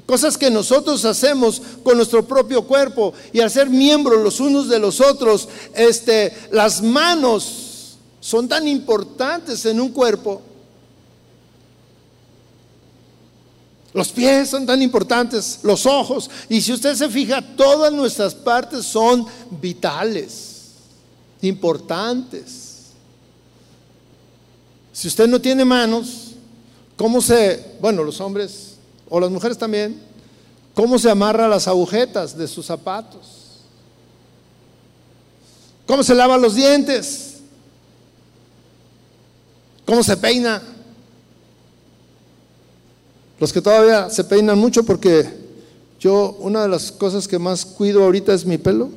[0.06, 4.78] Cosas que nosotros hacemos con nuestro propio cuerpo y al ser miembros los unos de
[4.78, 10.44] los otros, este, las manos son tan importantes en un cuerpo.
[13.98, 16.30] Los pies son tan importantes, los ojos.
[16.50, 19.26] Y si usted se fija, todas nuestras partes son
[19.60, 20.74] vitales,
[21.42, 22.92] importantes.
[24.94, 26.34] Si usted no tiene manos,
[26.96, 28.76] ¿cómo se, bueno, los hombres
[29.10, 30.00] o las mujeres también,
[30.76, 33.62] cómo se amarra las agujetas de sus zapatos,
[35.88, 37.38] cómo se lava los dientes,
[39.88, 40.62] cómo se peina.
[43.40, 45.26] Los que todavía se peinan mucho porque
[46.00, 48.90] yo una de las cosas que más cuido ahorita es mi pelo.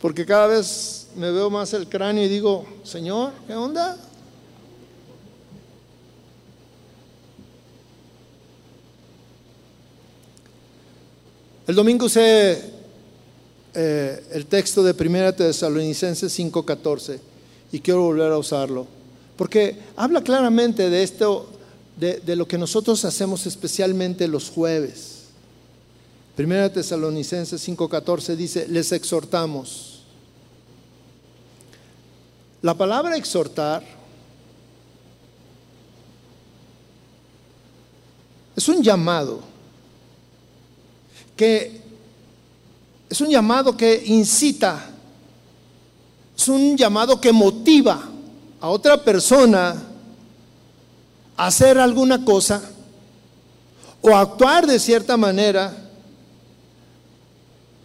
[0.00, 3.96] Porque cada vez me veo más el cráneo y digo, Señor, ¿qué onda?
[11.66, 12.62] El domingo usé
[13.74, 17.18] eh, el texto de 1 Tesalonicenses 5:14
[17.72, 18.86] y quiero volver a usarlo,
[19.36, 21.48] porque habla claramente de esto,
[21.96, 25.16] de, de lo que nosotros hacemos especialmente los jueves.
[26.38, 30.02] 1 Tesalonicenses 5:14 dice, les exhortamos.
[32.60, 33.82] La palabra exhortar
[38.54, 39.40] es un llamado
[41.36, 41.80] que
[43.08, 44.90] es un llamado que incita,
[46.36, 48.02] es un llamado que motiva
[48.60, 49.80] a otra persona
[51.36, 52.62] hacer alguna cosa
[54.00, 55.76] o actuar de cierta manera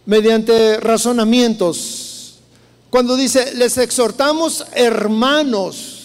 [0.06, 2.36] mediante razonamientos.
[2.90, 6.02] Cuando dice, les exhortamos hermanos,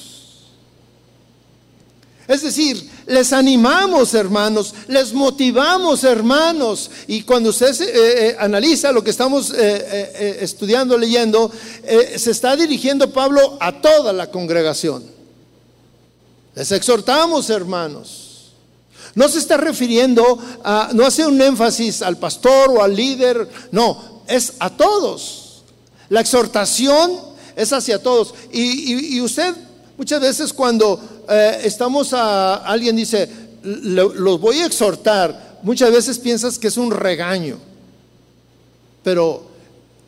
[2.28, 6.91] es decir, les animamos, hermanos, les motivamos, hermanos.
[7.08, 11.50] Y cuando usted eh, eh, analiza lo que estamos eh, estudiando, leyendo,
[12.18, 15.16] se está dirigiendo Pablo a toda la congregación.
[16.58, 18.53] Les exhortamos, hermanos.
[19.14, 24.24] No se está refiriendo a, no hace un énfasis al pastor o al líder, no,
[24.28, 25.62] es a todos.
[26.10, 27.12] La exhortación
[27.55, 28.34] es hacia todos.
[28.51, 29.53] y usted
[29.97, 30.99] muchas veces cuando
[31.30, 33.30] eh, estamos a, alguien dice,
[33.62, 37.60] los voy a exhortar, muchas veces piensas que es un regaño,
[39.03, 39.43] pero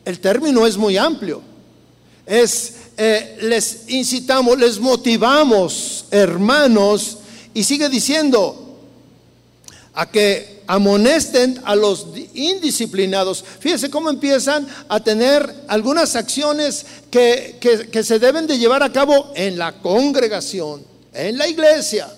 [0.04, 1.49] el término es muy amplio.
[2.26, 7.18] Es, eh, les incitamos, les motivamos, hermanos,
[7.54, 8.78] y sigue diciendo,
[9.94, 13.44] a que amonesten a los indisciplinados.
[13.58, 19.32] Fíjense cómo empiezan a tener algunas acciones que, que se deben de llevar a cabo
[19.34, 22.08] en la congregación en la iglesia.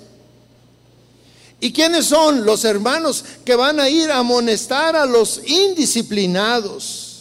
[1.60, 7.11] ¿Y quiénes son los hermanos que van a ir a amonestar a los indisciplinados?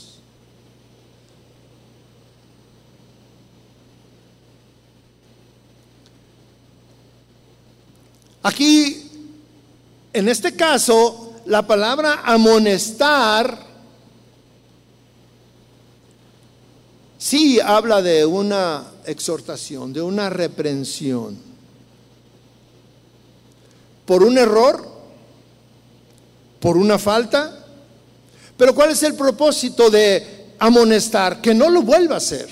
[8.44, 9.10] Aquí,
[10.14, 13.58] en este caso, la palabra amonestar
[17.18, 21.52] sí habla de una exhortación, de una reprensión
[24.06, 24.86] por un error,
[26.60, 27.66] por una falta.
[28.58, 31.42] Pero ¿cuál es el propósito de amonestar?
[31.42, 32.50] Que no lo vuelva a hacer,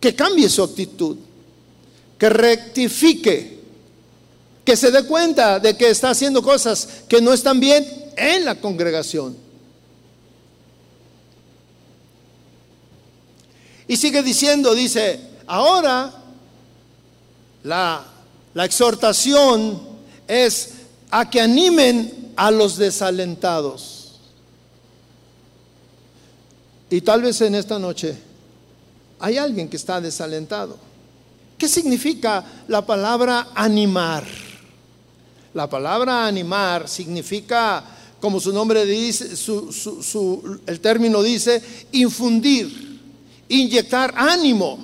[0.00, 1.16] que cambie su actitud,
[2.18, 3.57] que rectifique,
[4.68, 8.54] que se dé cuenta de que está haciendo cosas que no están bien en la
[8.56, 9.34] congregación.
[13.86, 16.12] Y sigue diciendo, dice, ahora
[17.62, 18.04] la,
[18.52, 19.80] la exhortación
[20.26, 20.72] es
[21.08, 24.18] a que animen a los desalentados.
[26.90, 28.18] Y tal vez en esta noche
[29.18, 30.76] hay alguien que está desalentado.
[31.56, 34.47] ¿Qué significa la palabra animar?
[35.54, 37.82] La palabra animar significa,
[38.20, 39.30] como su nombre dice,
[40.66, 43.00] el término dice, infundir,
[43.48, 44.78] inyectar ánimo,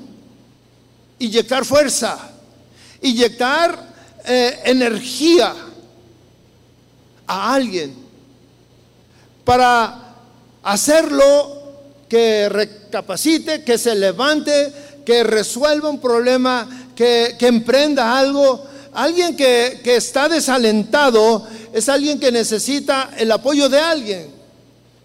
[1.18, 2.32] inyectar fuerza,
[3.02, 3.94] inyectar
[4.26, 5.54] eh, energía
[7.26, 7.94] a alguien
[9.44, 10.14] para
[10.62, 11.62] hacerlo
[12.08, 14.72] que recapacite, que se levante,
[15.04, 18.66] que resuelva un problema, que, emprenda algo.
[18.94, 24.30] Alguien que, que está desalentado es alguien que necesita el apoyo de alguien.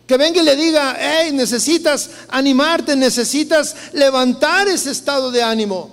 [0.05, 5.89] Que venga y le diga, hey, necesitas animarte, necesitas levantar ese estado de ánimo,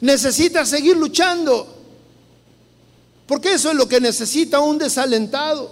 [0.00, 1.74] necesitas seguir luchando.
[3.26, 5.70] Porque eso es lo que necesita un desalentado.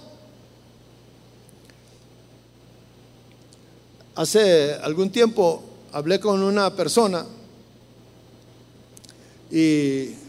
[4.15, 7.25] Hace algún tiempo hablé con una persona
[9.51, 10.24] y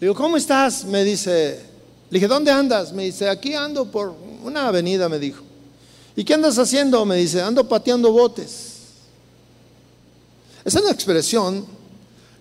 [0.00, 0.84] digo, ¿cómo estás?
[0.84, 1.60] Me dice,
[2.10, 2.92] le dije, ¿dónde andas?
[2.92, 5.42] Me dice, aquí ando por una avenida, me dijo.
[6.14, 7.04] ¿Y qué andas haciendo?
[7.04, 8.74] Me dice, ando pateando botes.
[10.64, 11.66] Esa es una expresión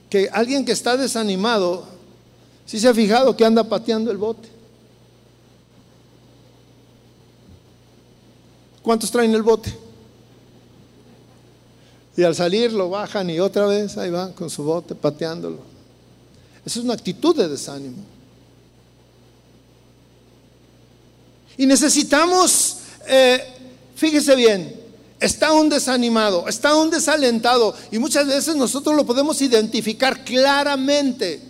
[0.09, 1.95] que alguien que está desanimado
[2.65, 4.49] si se ha fijado que anda pateando el bote?
[8.81, 9.73] ¿Cuántos traen el bote?
[12.17, 15.74] Y al salir lo bajan y otra vez ahí van con su bote pateándolo.
[16.65, 17.97] Esa es una actitud de desánimo.
[21.57, 23.41] Y necesitamos, eh,
[23.95, 24.75] fíjese bien,
[25.19, 31.41] está un desanimado, está un desalentado y muchas veces nosotros lo podemos identificar claramente.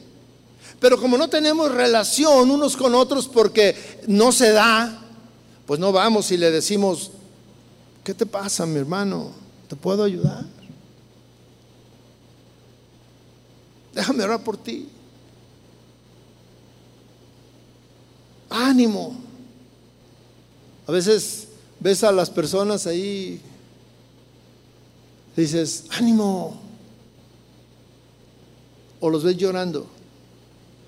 [0.79, 3.75] Pero como no tenemos relación unos con otros porque
[4.07, 5.01] no se da,
[5.65, 7.11] pues no vamos y le decimos,
[8.03, 9.31] ¿qué te pasa, mi hermano?
[9.67, 10.43] ¿Te puedo ayudar?
[13.93, 14.89] Déjame orar por ti.
[18.49, 19.15] Ánimo.
[20.87, 21.47] A veces
[21.79, 23.41] ves a las personas ahí,
[25.35, 26.59] dices, ánimo.
[28.99, 29.87] O los ves llorando.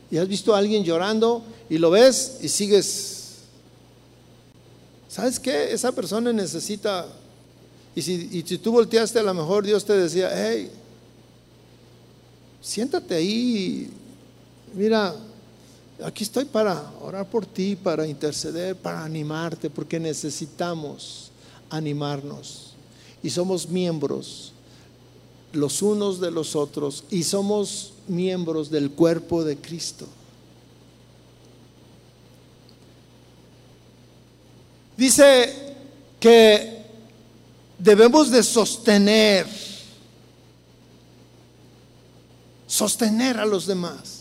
[0.10, 3.18] Y has visto a alguien llorando y lo ves y sigues.
[5.10, 5.72] ¿Sabes qué?
[5.72, 7.08] Esa persona necesita.
[7.96, 10.70] Y si, y si tú volteaste, a lo mejor Dios te decía, hey,
[12.62, 13.90] siéntate ahí,
[14.76, 15.16] mira,
[16.04, 21.32] aquí estoy para orar por ti, para interceder, para animarte, porque necesitamos
[21.70, 22.74] animarnos.
[23.24, 24.54] Y somos miembros
[25.54, 30.08] los unos de los otros y somos miembros del cuerpo de Cristo.
[34.96, 35.76] Dice
[36.20, 36.86] que
[37.78, 39.46] debemos de sostener,
[42.66, 44.17] sostener a los demás.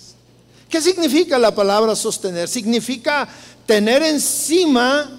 [0.76, 2.48] ¿Qué significa la palabra sostener?
[2.48, 3.26] Significa
[3.64, 5.10] tener encima,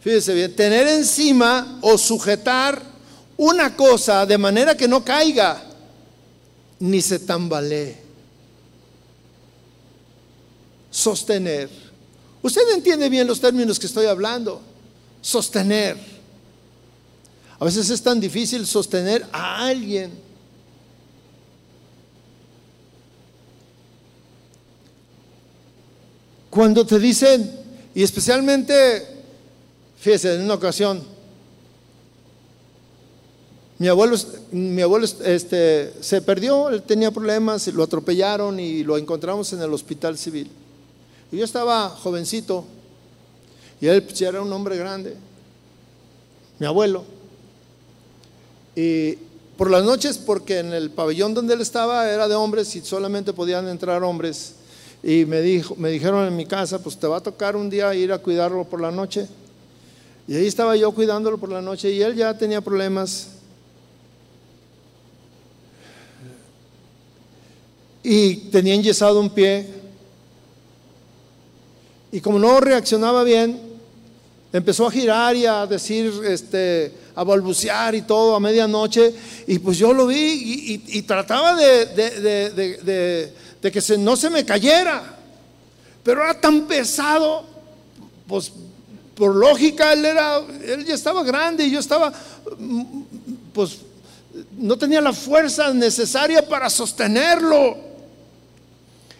[0.00, 2.80] fíjese bien, tener encima o sujetar
[3.36, 5.62] una cosa de manera que no caiga
[6.78, 7.98] ni se tambalee.
[10.90, 11.68] Sostener.
[12.40, 14.62] Usted entiende bien los términos que estoy hablando
[15.20, 15.98] sostener.
[17.58, 20.27] A veces es tan difícil sostener a alguien.
[26.58, 27.48] Cuando te dicen,
[27.94, 29.06] y especialmente,
[29.96, 31.00] fíjese, en una ocasión,
[33.78, 34.16] mi abuelo,
[34.50, 39.72] mi abuelo este, se perdió, él tenía problemas, lo atropellaron y lo encontramos en el
[39.72, 40.50] hospital civil.
[41.30, 42.64] Y yo estaba jovencito,
[43.80, 45.14] y él pues, era un hombre grande,
[46.58, 47.04] mi abuelo.
[48.74, 49.12] Y
[49.56, 53.32] por las noches, porque en el pabellón donde él estaba era de hombres y solamente
[53.32, 54.54] podían entrar hombres.
[55.02, 57.94] Y me, dijo, me dijeron en mi casa, pues te va a tocar un día
[57.94, 59.28] ir a cuidarlo por la noche.
[60.26, 63.28] Y ahí estaba yo cuidándolo por la noche y él ya tenía problemas.
[68.02, 69.66] Y tenía enyesado un pie.
[72.10, 73.68] Y como no reaccionaba bien,
[74.50, 79.12] Empezó a girar y a decir, este, a balbucear y todo a medianoche.
[79.46, 85.16] Y pues yo lo vi y, trataba de, que se, no se me cayera.
[86.02, 87.44] Pero era tan pesado,
[88.26, 88.52] pues
[89.14, 92.12] por lógica él, era, él ya estaba grande y yo estaba,
[93.52, 93.78] pues
[94.56, 97.76] no tenía la fuerza necesaria para sostenerlo.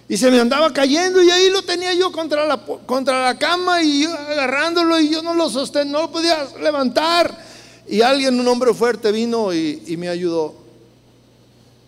[0.08, 3.82] Y se me andaba cayendo y ahí lo tenía yo contra la, contra la cama
[3.82, 7.46] y yo agarrándolo y yo no lo sostenía, no lo podía levantar.
[7.86, 10.54] Y alguien, un hombre fuerte, vino y, y me ayudó.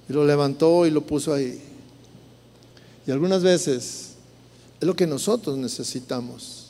[0.09, 1.70] Y lo levantó y lo puso ahí.
[3.07, 4.11] Y algunas veces
[4.81, 6.67] es lo que nosotros necesitamos.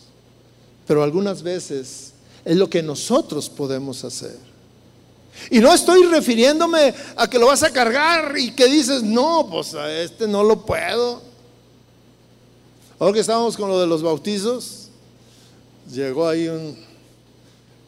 [0.87, 2.13] Pero algunas veces
[2.45, 4.37] es lo que nosotros podemos hacer.
[5.51, 9.75] Y no estoy refiriéndome a que lo vas a cargar y que dices, no, pues
[9.75, 11.23] a este no lo puedo.
[12.99, 14.89] Ahora que estábamos con lo de los bautizos,
[15.91, 16.77] llegó ahí un...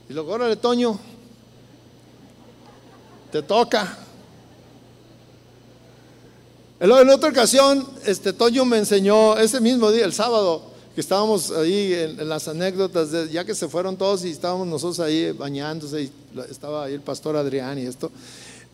[0.09, 0.99] Y luego, órale, Toño,
[3.31, 3.99] te toca.
[6.83, 10.63] En otra ocasión, este Toño me enseñó, ese mismo día, el sábado,
[10.97, 15.31] que estábamos ahí en, las anécdotas, ya que se fueron todos y estábamos nosotros ahí
[15.31, 16.13] bañándose, y
[16.51, 18.11] estaba ahí el pastor Adrián y esto,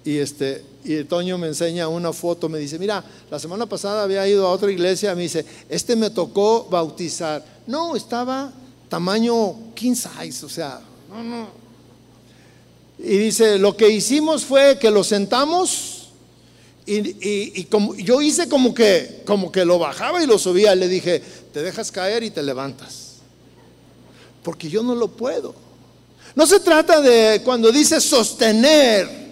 [0.06, 4.26] y este y Toño me enseña una foto, me dice, mira, la semana pasada había
[4.26, 7.44] ido a otra iglesia, me dice, este me tocó bautizar.
[7.66, 8.50] No, estaba
[8.88, 10.80] tamaño king size, o sea,
[11.10, 11.48] no, no.
[12.98, 15.97] Y dice, lo que hicimos fue que lo sentamos
[16.88, 20.74] y, como, yo hice como que, como que lo bajaba y lo subía.
[20.74, 21.22] Le dije,
[21.52, 23.16] te dejas caer y te levantas.
[24.42, 25.54] Porque yo no lo puedo.
[26.34, 29.28] No se trata de cuando dice sostener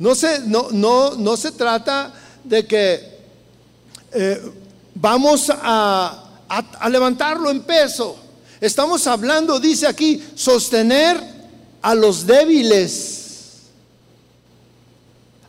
[0.00, 3.18] no se, no, no, no se trata de que
[4.12, 4.42] eh,
[4.94, 8.16] vamos a, a levantarlo en peso.
[8.62, 11.20] Estamos hablando, dice aquí, sostener
[11.82, 13.29] a los débiles.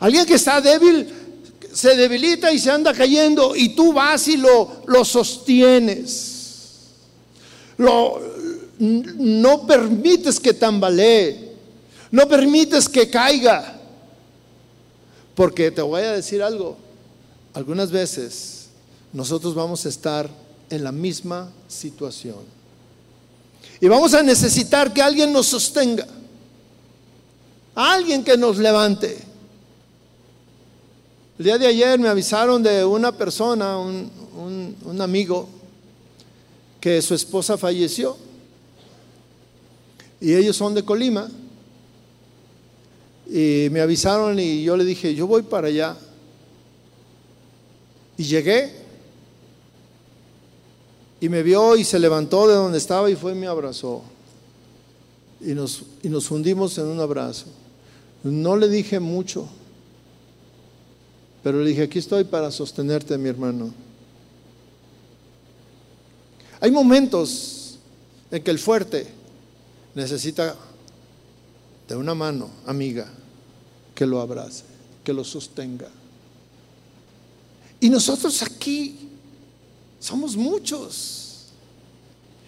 [0.02, 1.08] Alguien que está débil
[1.72, 6.88] se debilita y se anda cayendo y tú vas y lo, lo sostienes.
[7.78, 8.20] Lo,
[8.80, 11.52] no permites que tambalee.
[12.10, 13.80] No permites que caiga.
[15.36, 16.78] Porque te voy a decir algo,
[17.54, 18.70] algunas veces
[19.14, 20.28] nosotros vamos a estar
[20.72, 22.40] en la misma situación.
[23.80, 26.08] Y vamos a necesitar que alguien nos sostenga,
[27.76, 29.31] alguien que nos levante.
[31.42, 34.12] El día de ayer me avisaron de una persona, un,
[34.86, 35.50] un amigo,
[36.80, 38.16] que su esposa falleció.
[40.20, 41.32] Y ellos son de Colima.
[43.26, 45.98] Y me avisaron y yo le dije, yo voy para allá.
[48.20, 48.76] Y llegué.
[51.22, 54.04] Y me vio y se levantó de donde estaba y fue y me abrazó.
[55.40, 57.48] Y nos, y nos fundimos en un abrazo.
[58.24, 59.50] No le dije mucho.
[61.44, 63.74] Pero le dije, aquí estoy para sostenerte, mi hermano.
[66.60, 67.78] Hay momentos
[68.30, 69.08] en que el fuerte
[69.96, 70.56] necesita
[71.88, 73.12] de una mano amiga
[73.96, 74.64] que lo abrace,
[75.04, 75.90] que lo sostenga.
[77.80, 79.10] Y nosotros aquí
[80.00, 81.48] somos muchos.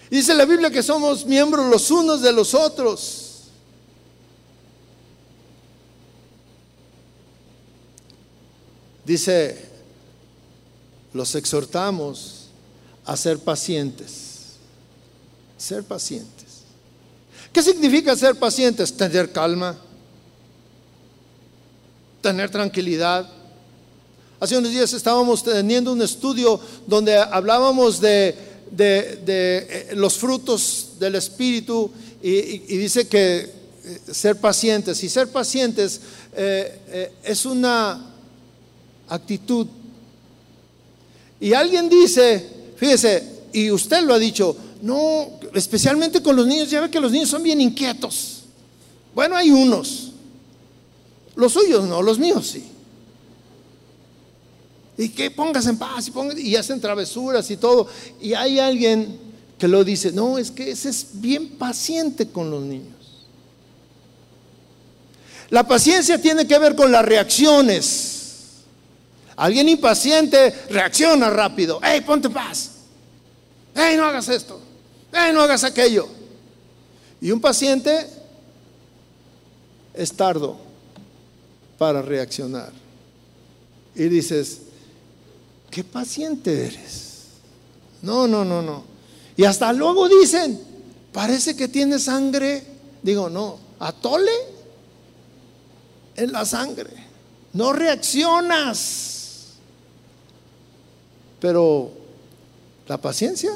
[0.09, 3.22] Dice la Biblia que somos miembros los unos de los otros.
[9.05, 9.57] Dice,
[11.13, 12.47] los exhortamos
[13.05, 14.53] a ser pacientes.
[15.57, 16.43] Ser pacientes.
[17.51, 18.95] ¿Qué significa ser pacientes?
[18.95, 19.77] Tener calma,
[22.21, 23.29] tener tranquilidad.
[24.39, 28.35] Hace unos días estábamos teniendo un estudio donde hablábamos de,
[28.77, 31.91] eh, los frutos del Espíritu
[32.21, 33.39] y, dice que
[33.85, 36.01] eh, ser pacientes, y ser pacientes
[36.33, 38.12] eh, es una
[39.07, 39.67] actitud.
[41.39, 46.81] Y alguien dice, fíjese, y usted lo ha dicho, no, especialmente con los niños, ya
[46.81, 48.43] ve que los niños son bien inquietos.
[49.13, 50.11] Bueno, hay unos.
[51.35, 52.63] Los suyos no, los míos sí.
[54.97, 57.87] Y que pongas en paz y, y hacen travesuras y todo.
[58.21, 59.17] Y hay alguien
[59.57, 62.93] que lo dice, no, es que ese es bien paciente con los niños.
[65.49, 68.12] La paciencia tiene que ver con las reacciones.
[69.35, 71.79] Alguien impaciente reacciona rápido.
[71.83, 72.71] ¡Ey, ponte paz!
[73.75, 74.59] ¡Ey, no hagas esto!
[75.11, 76.07] ¡Ey, no hagas aquello!
[77.21, 78.07] Y un paciente
[79.93, 80.57] es tardo
[81.77, 82.71] para reaccionar.
[83.95, 84.59] Y dices,
[85.69, 87.13] ¿qué paciente eres?
[88.01, 88.83] No, no, no, no.
[89.37, 90.59] Y hasta luego dicen,
[91.11, 92.63] parece que tiene sangre.
[93.01, 94.31] Digo, no, atole
[96.15, 96.91] en la sangre.
[97.53, 99.22] No reaccionas.
[101.43, 101.91] Pero
[102.87, 103.51] la paciencia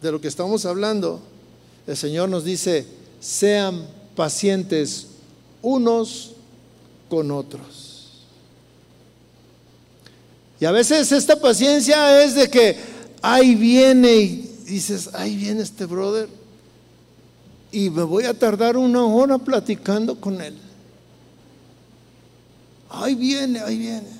[0.00, 1.20] de lo que estamos hablando,
[1.86, 2.86] el Señor nos dice,
[3.20, 5.08] sean pacientes
[5.60, 6.32] unos
[7.10, 8.24] con otros.
[10.58, 12.78] Y a veces esta paciencia es de que
[13.20, 16.30] ahí viene y dices, ahí viene este brother
[17.72, 20.56] y me voy a tardar una hora platicando con él.
[22.88, 24.15] Ahí viene, ahí viene.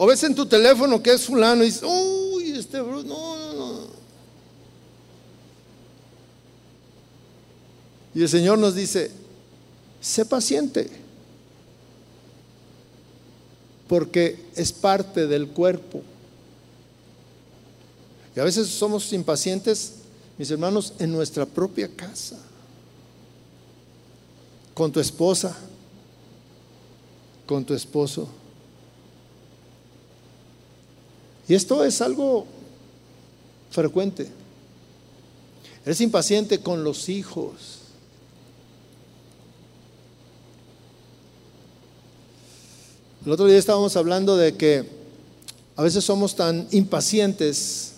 [0.00, 3.54] O ves en tu teléfono que es fulano y dices, uy, este bro, no, no,
[3.54, 3.86] no.
[8.14, 9.10] Y el Señor nos dice,
[10.00, 10.88] sé paciente,
[13.88, 16.00] porque es parte del cuerpo.
[18.36, 19.94] Y a veces somos impacientes,
[20.38, 22.38] mis hermanos, en nuestra propia casa,
[24.74, 25.58] con tu esposa,
[27.46, 28.37] con tu esposo
[31.48, 32.46] Y esto es algo
[33.70, 34.28] frecuente.
[35.84, 37.78] Eres impaciente con los hijos.
[43.24, 44.84] El otro día estábamos hablando de que
[45.76, 47.92] a veces somos tan impacientes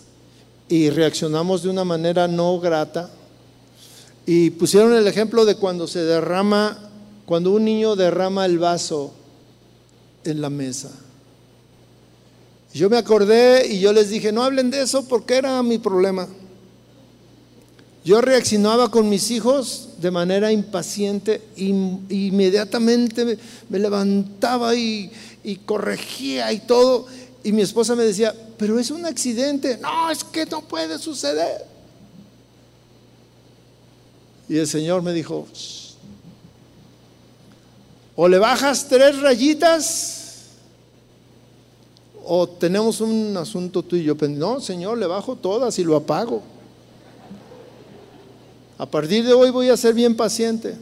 [0.69, 3.11] y reaccionamos de una manera no grata.
[4.27, 6.91] Y pusieron el ejemplo de cuando se derrama,
[7.27, 9.13] cuando un niño derrama el vaso
[10.25, 10.91] en la mesa.
[12.73, 16.29] Yo me acordé y yo les dije, no hablen de eso porque era mi problema.
[18.05, 25.11] Yo reaccionaba con mis hijos de manera impaciente, inmediatamente me, levantaba y,
[25.45, 27.07] y corregía y todo.
[27.43, 29.79] Y mi esposa me decía, pero es un accidente.
[29.79, 31.67] No, es que no puede suceder.
[34.49, 35.47] Y el Señor me dijo,
[38.17, 40.20] o le bajas tres rayitas
[42.25, 46.43] o tenemos un asunto tú y yo, no, Señor, le bajo todas y lo apago.
[48.79, 50.77] A partir de hoy voy a ser bien paciente.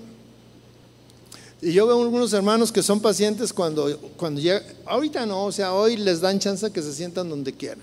[1.61, 5.75] Y yo veo algunos hermanos que son pacientes cuando, cuando llega, ahorita no, o sea,
[5.75, 7.83] hoy les dan chance que se sientan donde quieran.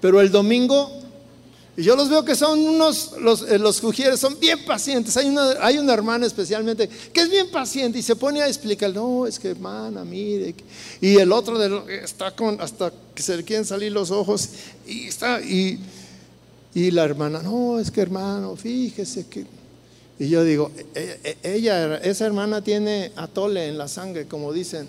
[0.00, 0.90] Pero el domingo
[1.78, 3.76] y yo los veo que son unos, los, eh, los
[4.16, 5.16] son bien pacientes.
[5.16, 8.92] Hay una, hay una hermana especialmente que es bien paciente y se pone a explicar,
[8.92, 10.56] no, es que hermana, mire.
[11.00, 14.48] Y el otro está con, hasta que se le quieren salir los ojos
[14.88, 15.78] y está, y,
[16.74, 19.46] y la hermana, no, es que hermano, fíjese que...
[20.18, 24.88] Y yo digo, e, e, ella, esa hermana tiene atole en la sangre, como dicen.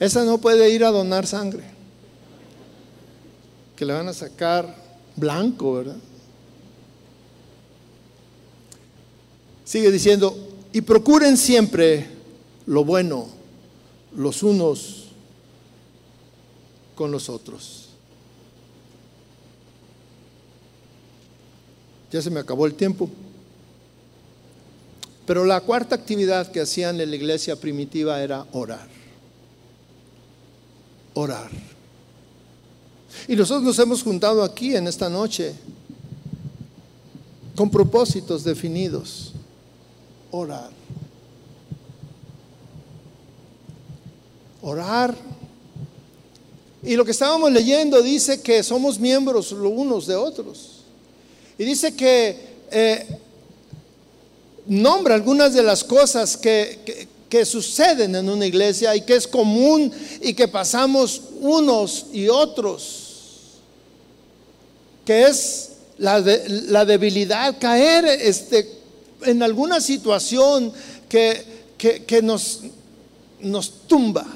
[0.00, 1.77] Esa no puede ir a donar sangre
[3.78, 4.74] que le van a sacar
[5.14, 5.96] blanco, ¿verdad?
[9.64, 10.36] Sigue diciendo,
[10.72, 12.08] y procuren siempre
[12.66, 13.28] lo bueno
[14.16, 15.04] los unos
[16.96, 17.90] con los otros.
[22.10, 23.08] Ya se me acabó el tiempo.
[25.24, 28.88] Pero la cuarta actividad que hacían en la iglesia primitiva era orar.
[31.14, 31.77] Orar.
[33.26, 35.54] Y nosotros nos hemos juntado aquí en esta noche
[37.58, 39.32] con propósitos definidos.
[40.30, 40.70] Orar.
[44.62, 45.14] Orar.
[46.82, 50.84] Y lo que estábamos leyendo dice que somos miembros los unos de otros.
[51.58, 52.38] Y dice que
[52.70, 53.18] eh,
[54.66, 59.90] nombra algunas de las cosas que, que, suceden en una iglesia y que es común
[60.22, 63.07] y que pasamos unos y otros.
[65.08, 68.70] Que es la, la debilidad, caer este,
[69.22, 70.70] en alguna situación
[71.08, 72.60] que, que nos,
[73.40, 74.26] nos tumba.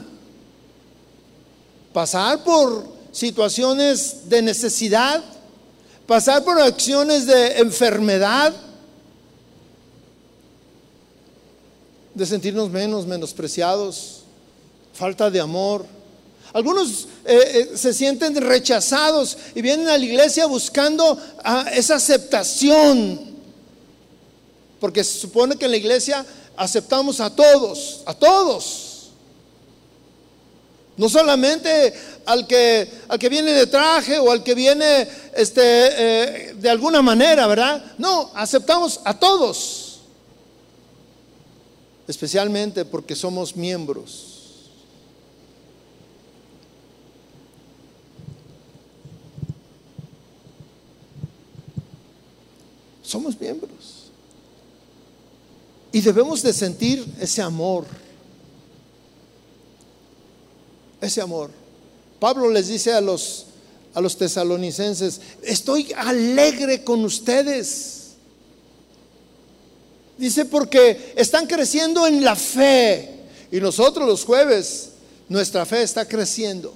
[1.93, 5.23] Pasar por situaciones de necesidad,
[6.07, 8.55] pasar por acciones de enfermedad,
[12.15, 14.23] de sentirnos menos, menospreciados,
[14.95, 15.85] falta de amor.
[16.53, 23.33] Algunos eh, eh, se sienten rechazados y vienen a la iglesia buscando ah, esa aceptación,
[24.79, 26.27] porque se supone que en la iglesia
[26.57, 28.89] aceptamos a todos, a todos.
[30.99, 31.95] No solamente
[32.27, 37.01] al que, al que viene de traje o al que viene este, eh, de alguna
[37.01, 37.83] manera, ¿verdad?
[37.97, 40.01] No, aceptamos a todos.
[42.07, 44.32] Especialmente porque somos miembros.
[53.13, 54.11] Somos miembros.
[55.93, 57.85] Y debemos de sentir ese amor
[61.03, 61.51] ese amor.
[62.19, 63.47] Pablo les dice a los,
[63.93, 68.13] a los tesalonicenses, estoy alegre con ustedes.
[70.17, 73.11] Dice, porque están creciendo en la fe.
[73.51, 74.91] Y nosotros los jueves,
[75.29, 76.73] nuestra fe está creciendo.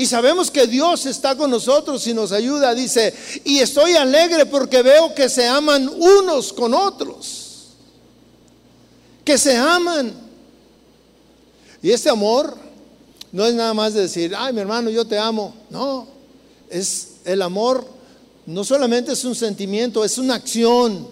[0.00, 2.74] Y sabemos que Dios está con nosotros y nos ayuda.
[2.74, 3.12] Dice,
[3.44, 7.66] y estoy alegre porque veo que se aman unos con otros.
[9.22, 10.14] Que se aman.
[11.82, 12.56] Y ese amor
[13.30, 15.54] no es nada más de decir, ay, mi hermano, yo te amo.
[15.68, 16.06] No,
[16.70, 17.86] es el amor,
[18.46, 21.06] no solamente es un sentimiento, es una acción.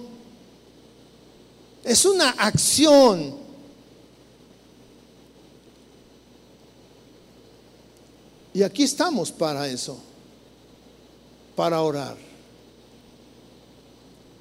[1.85, 3.35] Es una acción.
[8.59, 9.97] Y aquí estamos para eso,
[11.55, 12.17] para orar.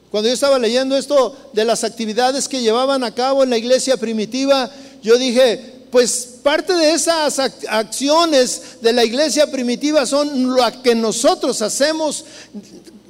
[0.10, 3.96] Cuando yo estaba leyendo esto de las actividades que llevaban a cabo en la iglesia
[3.96, 4.72] primitiva,
[5.04, 7.38] yo dije, pues parte de esas
[7.70, 12.26] acciones de la iglesia primitiva son lo que nosotros hacemos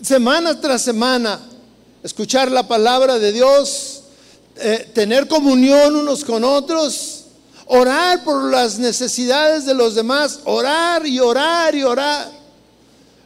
[0.02, 1.40] semana tras semana.
[2.04, 4.02] Escuchar la palabra de Dios,
[4.58, 7.17] eh, tener comunión unos con otros,
[7.68, 12.32] orar por las necesidades de los demás, orar y orar y orar.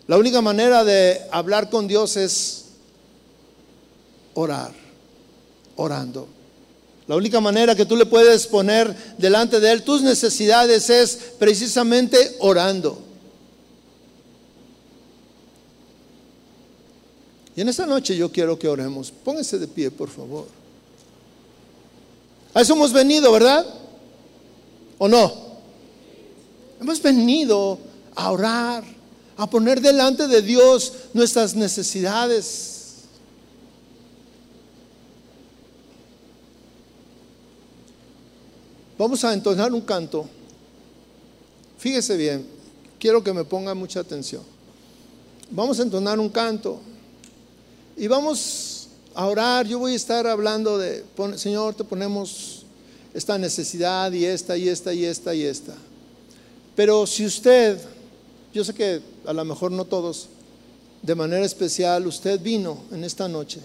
[0.07, 2.65] La única manera de hablar con Dios es
[4.33, 4.71] orar,
[5.75, 6.27] orando.
[7.07, 12.35] La única manera que tú le puedes poner delante de Él tus necesidades es precisamente
[12.39, 12.99] orando.
[17.55, 19.11] Y en esta noche yo quiero que oremos.
[19.11, 20.47] Póngase de pie, por favor.
[22.53, 23.65] A eso hemos venido, ¿verdad?
[25.03, 25.33] ¿O no?
[26.79, 27.79] Hemos venido
[28.13, 28.83] a orar,
[29.35, 32.97] a poner delante de Dios nuestras necesidades.
[38.95, 40.29] Vamos a entonar un canto.
[41.79, 42.45] Fíjese bien,
[42.99, 44.43] quiero que me ponga mucha atención.
[45.49, 46.79] Vamos a entonar un canto
[47.97, 49.65] y vamos a orar.
[49.65, 51.03] Yo voy a estar hablando de,
[51.37, 52.60] Señor, te ponemos
[53.13, 55.75] esta necesidad y esta y esta y esta y esta.
[56.75, 57.79] Pero si usted,
[58.53, 60.27] yo sé que a lo mejor no todos,
[61.01, 63.59] de manera especial, usted vino en esta noche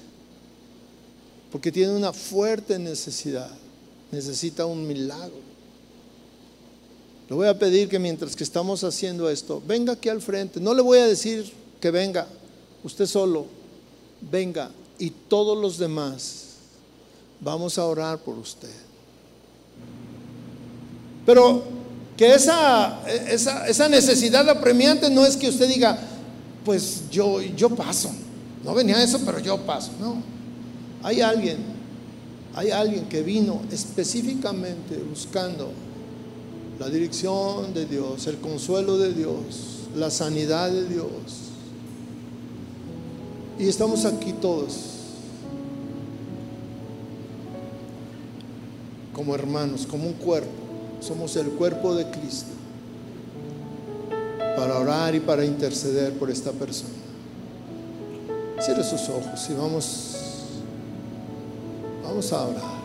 [1.50, 3.50] porque tiene una fuerte necesidad
[4.10, 5.40] necesita un milagro.
[7.28, 10.60] Le voy a pedir que mientras que estamos haciendo esto, venga aquí al frente.
[10.60, 12.26] No le voy a decir que venga,
[12.84, 13.46] usted solo,
[14.20, 16.44] venga y todos los demás
[17.40, 18.85] vamos a orar por usted.
[21.26, 21.64] Pero
[22.16, 25.98] que esa, esa, esa necesidad apremiante no es que usted diga,
[26.64, 28.10] pues yo, yo paso.
[28.64, 29.90] No venía eso, pero yo paso.
[30.00, 30.22] No.
[31.02, 31.58] Hay alguien
[32.56, 35.70] Hay alguien que vino específicamente buscando
[36.78, 41.06] la dirección de Dios, el consuelo de Dios, la sanidad de Dios.
[43.58, 44.74] Y estamos aquí todos
[49.12, 50.65] como hermanos, como un cuerpo.
[51.00, 52.50] Somos el cuerpo de Cristo
[54.56, 56.94] para orar y para interceder por esta persona.
[58.60, 60.16] Cierre sus ojos y vamos,
[62.02, 62.76] vamos a orar.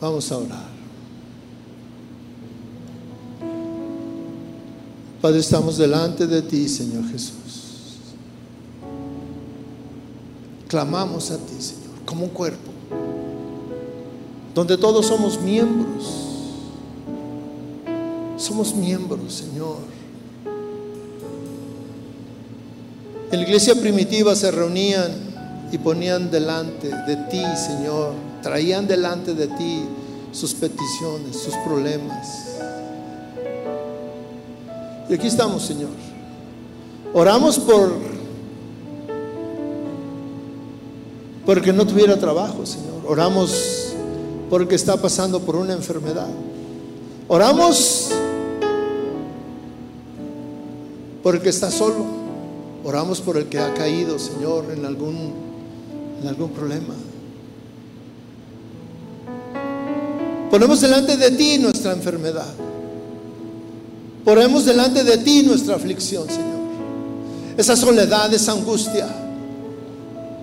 [0.00, 0.68] Vamos a orar.
[5.20, 7.34] Padre, estamos delante de ti, Señor Jesús.
[10.68, 12.67] Clamamos a ti, Señor, como un cuerpo,
[14.58, 16.16] donde todos somos miembros.
[18.36, 19.76] Somos miembros, Señor.
[23.30, 25.12] En la iglesia primitiva se reunían
[25.70, 29.84] y ponían delante de ti, Señor, traían delante de ti
[30.32, 32.56] sus peticiones, sus problemas.
[35.08, 35.90] Y aquí estamos, Señor.
[37.14, 37.92] Oramos por
[41.46, 43.04] porque no tuviera trabajo, Señor.
[43.06, 43.87] Oramos
[44.50, 46.28] porque está pasando por una enfermedad.
[47.28, 48.10] Oramos
[51.22, 52.18] porque está solo.
[52.84, 55.32] Oramos por el que ha caído, Señor, en algún,
[56.22, 56.94] en algún problema.
[60.50, 62.46] Ponemos delante de ti nuestra enfermedad.
[64.24, 66.58] Ponemos delante de ti nuestra aflicción, Señor.
[67.56, 69.08] Esa soledad, esa angustia,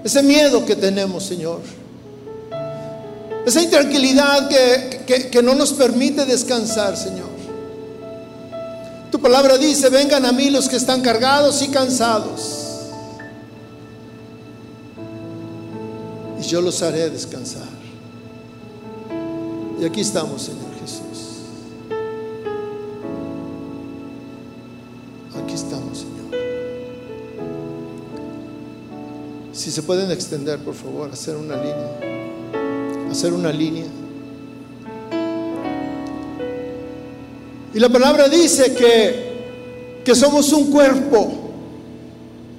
[0.03, 1.61] ese miedo que tenemos, Señor.
[3.45, 7.35] Esa intranquilidad que, que no nos permite descansar, Señor.
[9.15, 12.65] Tu palabra dice, vengan a mí los que están cargados y cansados.
[16.37, 17.63] Y yo los haré descansar.
[19.79, 21.37] Y aquí estamos, Señor Jesús.
[25.41, 26.15] Aquí estamos, Señor.
[29.53, 32.14] Si se pueden extender, por favor, hacer una línea.
[33.15, 33.85] Hacer una línea.
[37.73, 41.31] Y la palabra dice que, que somos un cuerpo.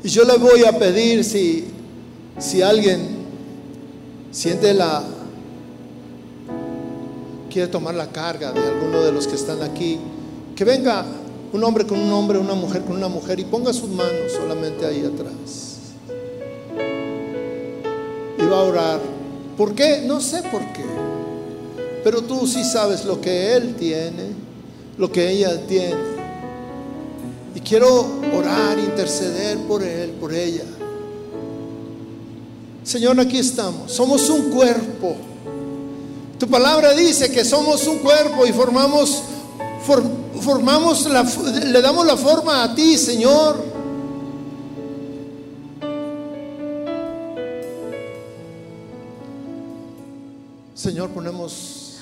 [0.03, 1.67] Y yo le voy a pedir si,
[2.39, 3.07] si alguien
[4.31, 5.05] siente la,
[7.51, 9.99] quiere tomar la carga de alguno de los que están aquí,
[10.57, 11.05] que venga
[11.53, 14.87] un hombre con un hombre, una mujer con una mujer y ponga sus manos solamente
[14.87, 15.81] ahí atrás.
[18.39, 19.16] Y va a orar.
[19.57, 20.03] ¿Por qué?
[20.05, 20.85] No sé por qué.
[22.05, 24.33] Pero tú sí sabes lo que Él tiene,
[24.99, 26.17] lo que ella tiene.
[27.55, 30.65] Y quiero orar, interceder por Él, por ella.
[32.85, 33.91] Señor, aquí estamos.
[33.91, 35.17] Somos un cuerpo.
[36.39, 39.23] Tu palabra dice que somos un cuerpo y formamos,
[40.41, 41.09] formamos
[41.65, 43.76] le damos la forma a ti, Señor.
[50.87, 51.99] Señor, ponemos,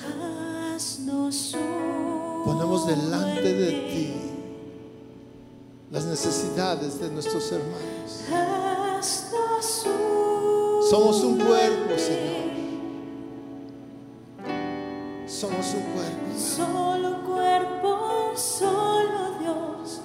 [2.45, 4.13] ponemos delante de ti
[5.89, 8.21] las necesidades de nuestros hermanos.
[10.87, 12.45] Somos un cuerpo, Señor.
[15.25, 16.37] Somos un cuerpo.
[16.37, 20.01] Solo cuerpo, solo Dios,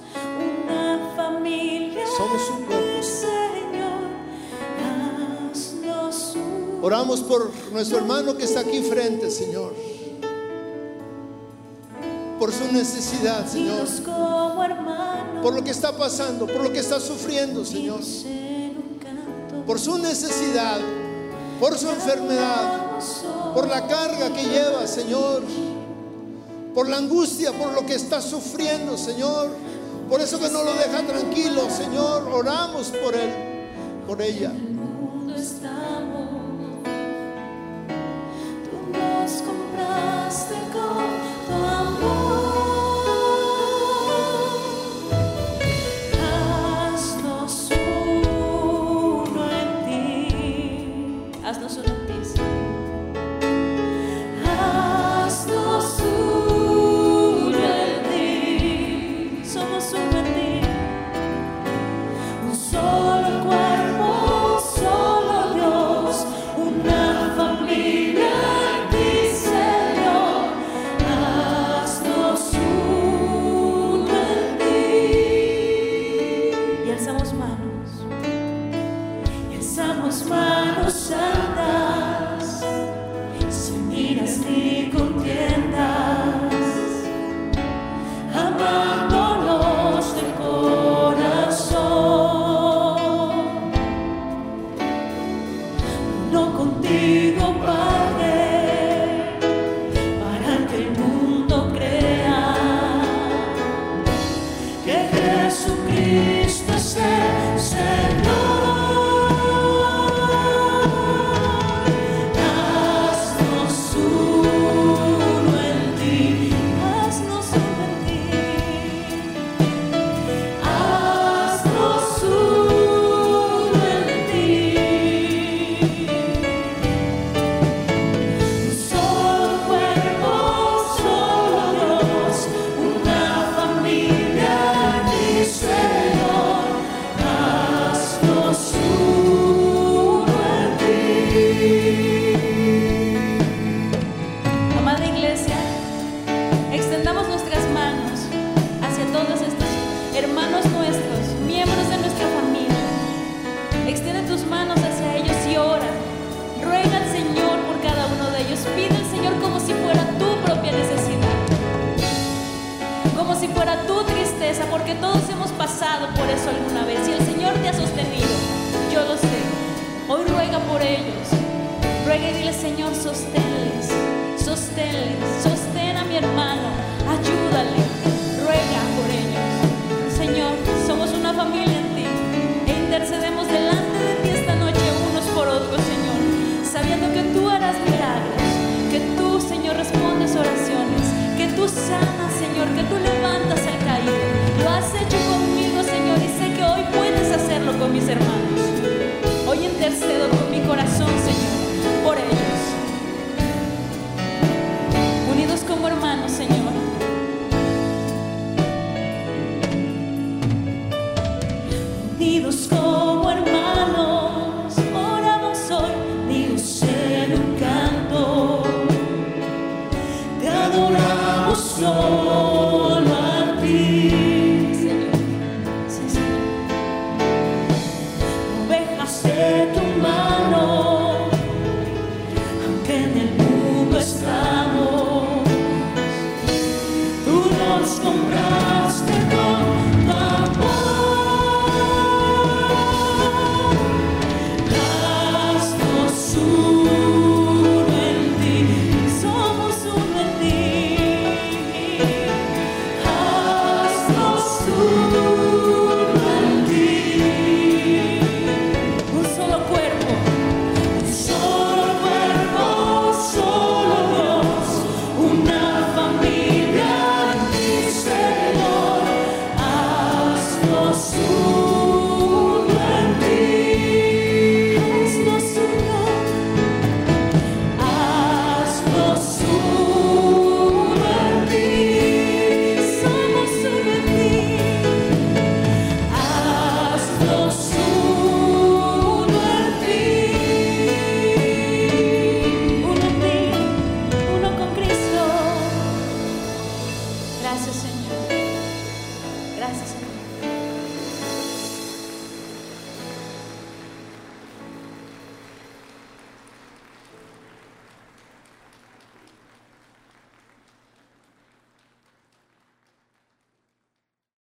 [0.65, 2.03] una familia.
[2.17, 2.80] Somos un cuerpo.
[6.81, 9.73] Oramos por nuestro hermano que está aquí frente, Señor.
[12.39, 13.87] Por su necesidad, Señor.
[15.43, 17.99] Por lo que está pasando, por lo que está sufriendo, Señor.
[19.67, 20.79] Por su necesidad,
[21.59, 22.99] por su enfermedad,
[23.53, 25.43] por la carga que lleva, Señor.
[26.73, 29.49] Por la angustia, por lo que está sufriendo, Señor.
[30.09, 32.27] Por eso que no lo deja tranquilo, Señor.
[32.33, 33.29] Oramos por él,
[34.07, 34.51] por ella.
[39.29, 41.05] Compraste con
[41.47, 42.50] tu amor.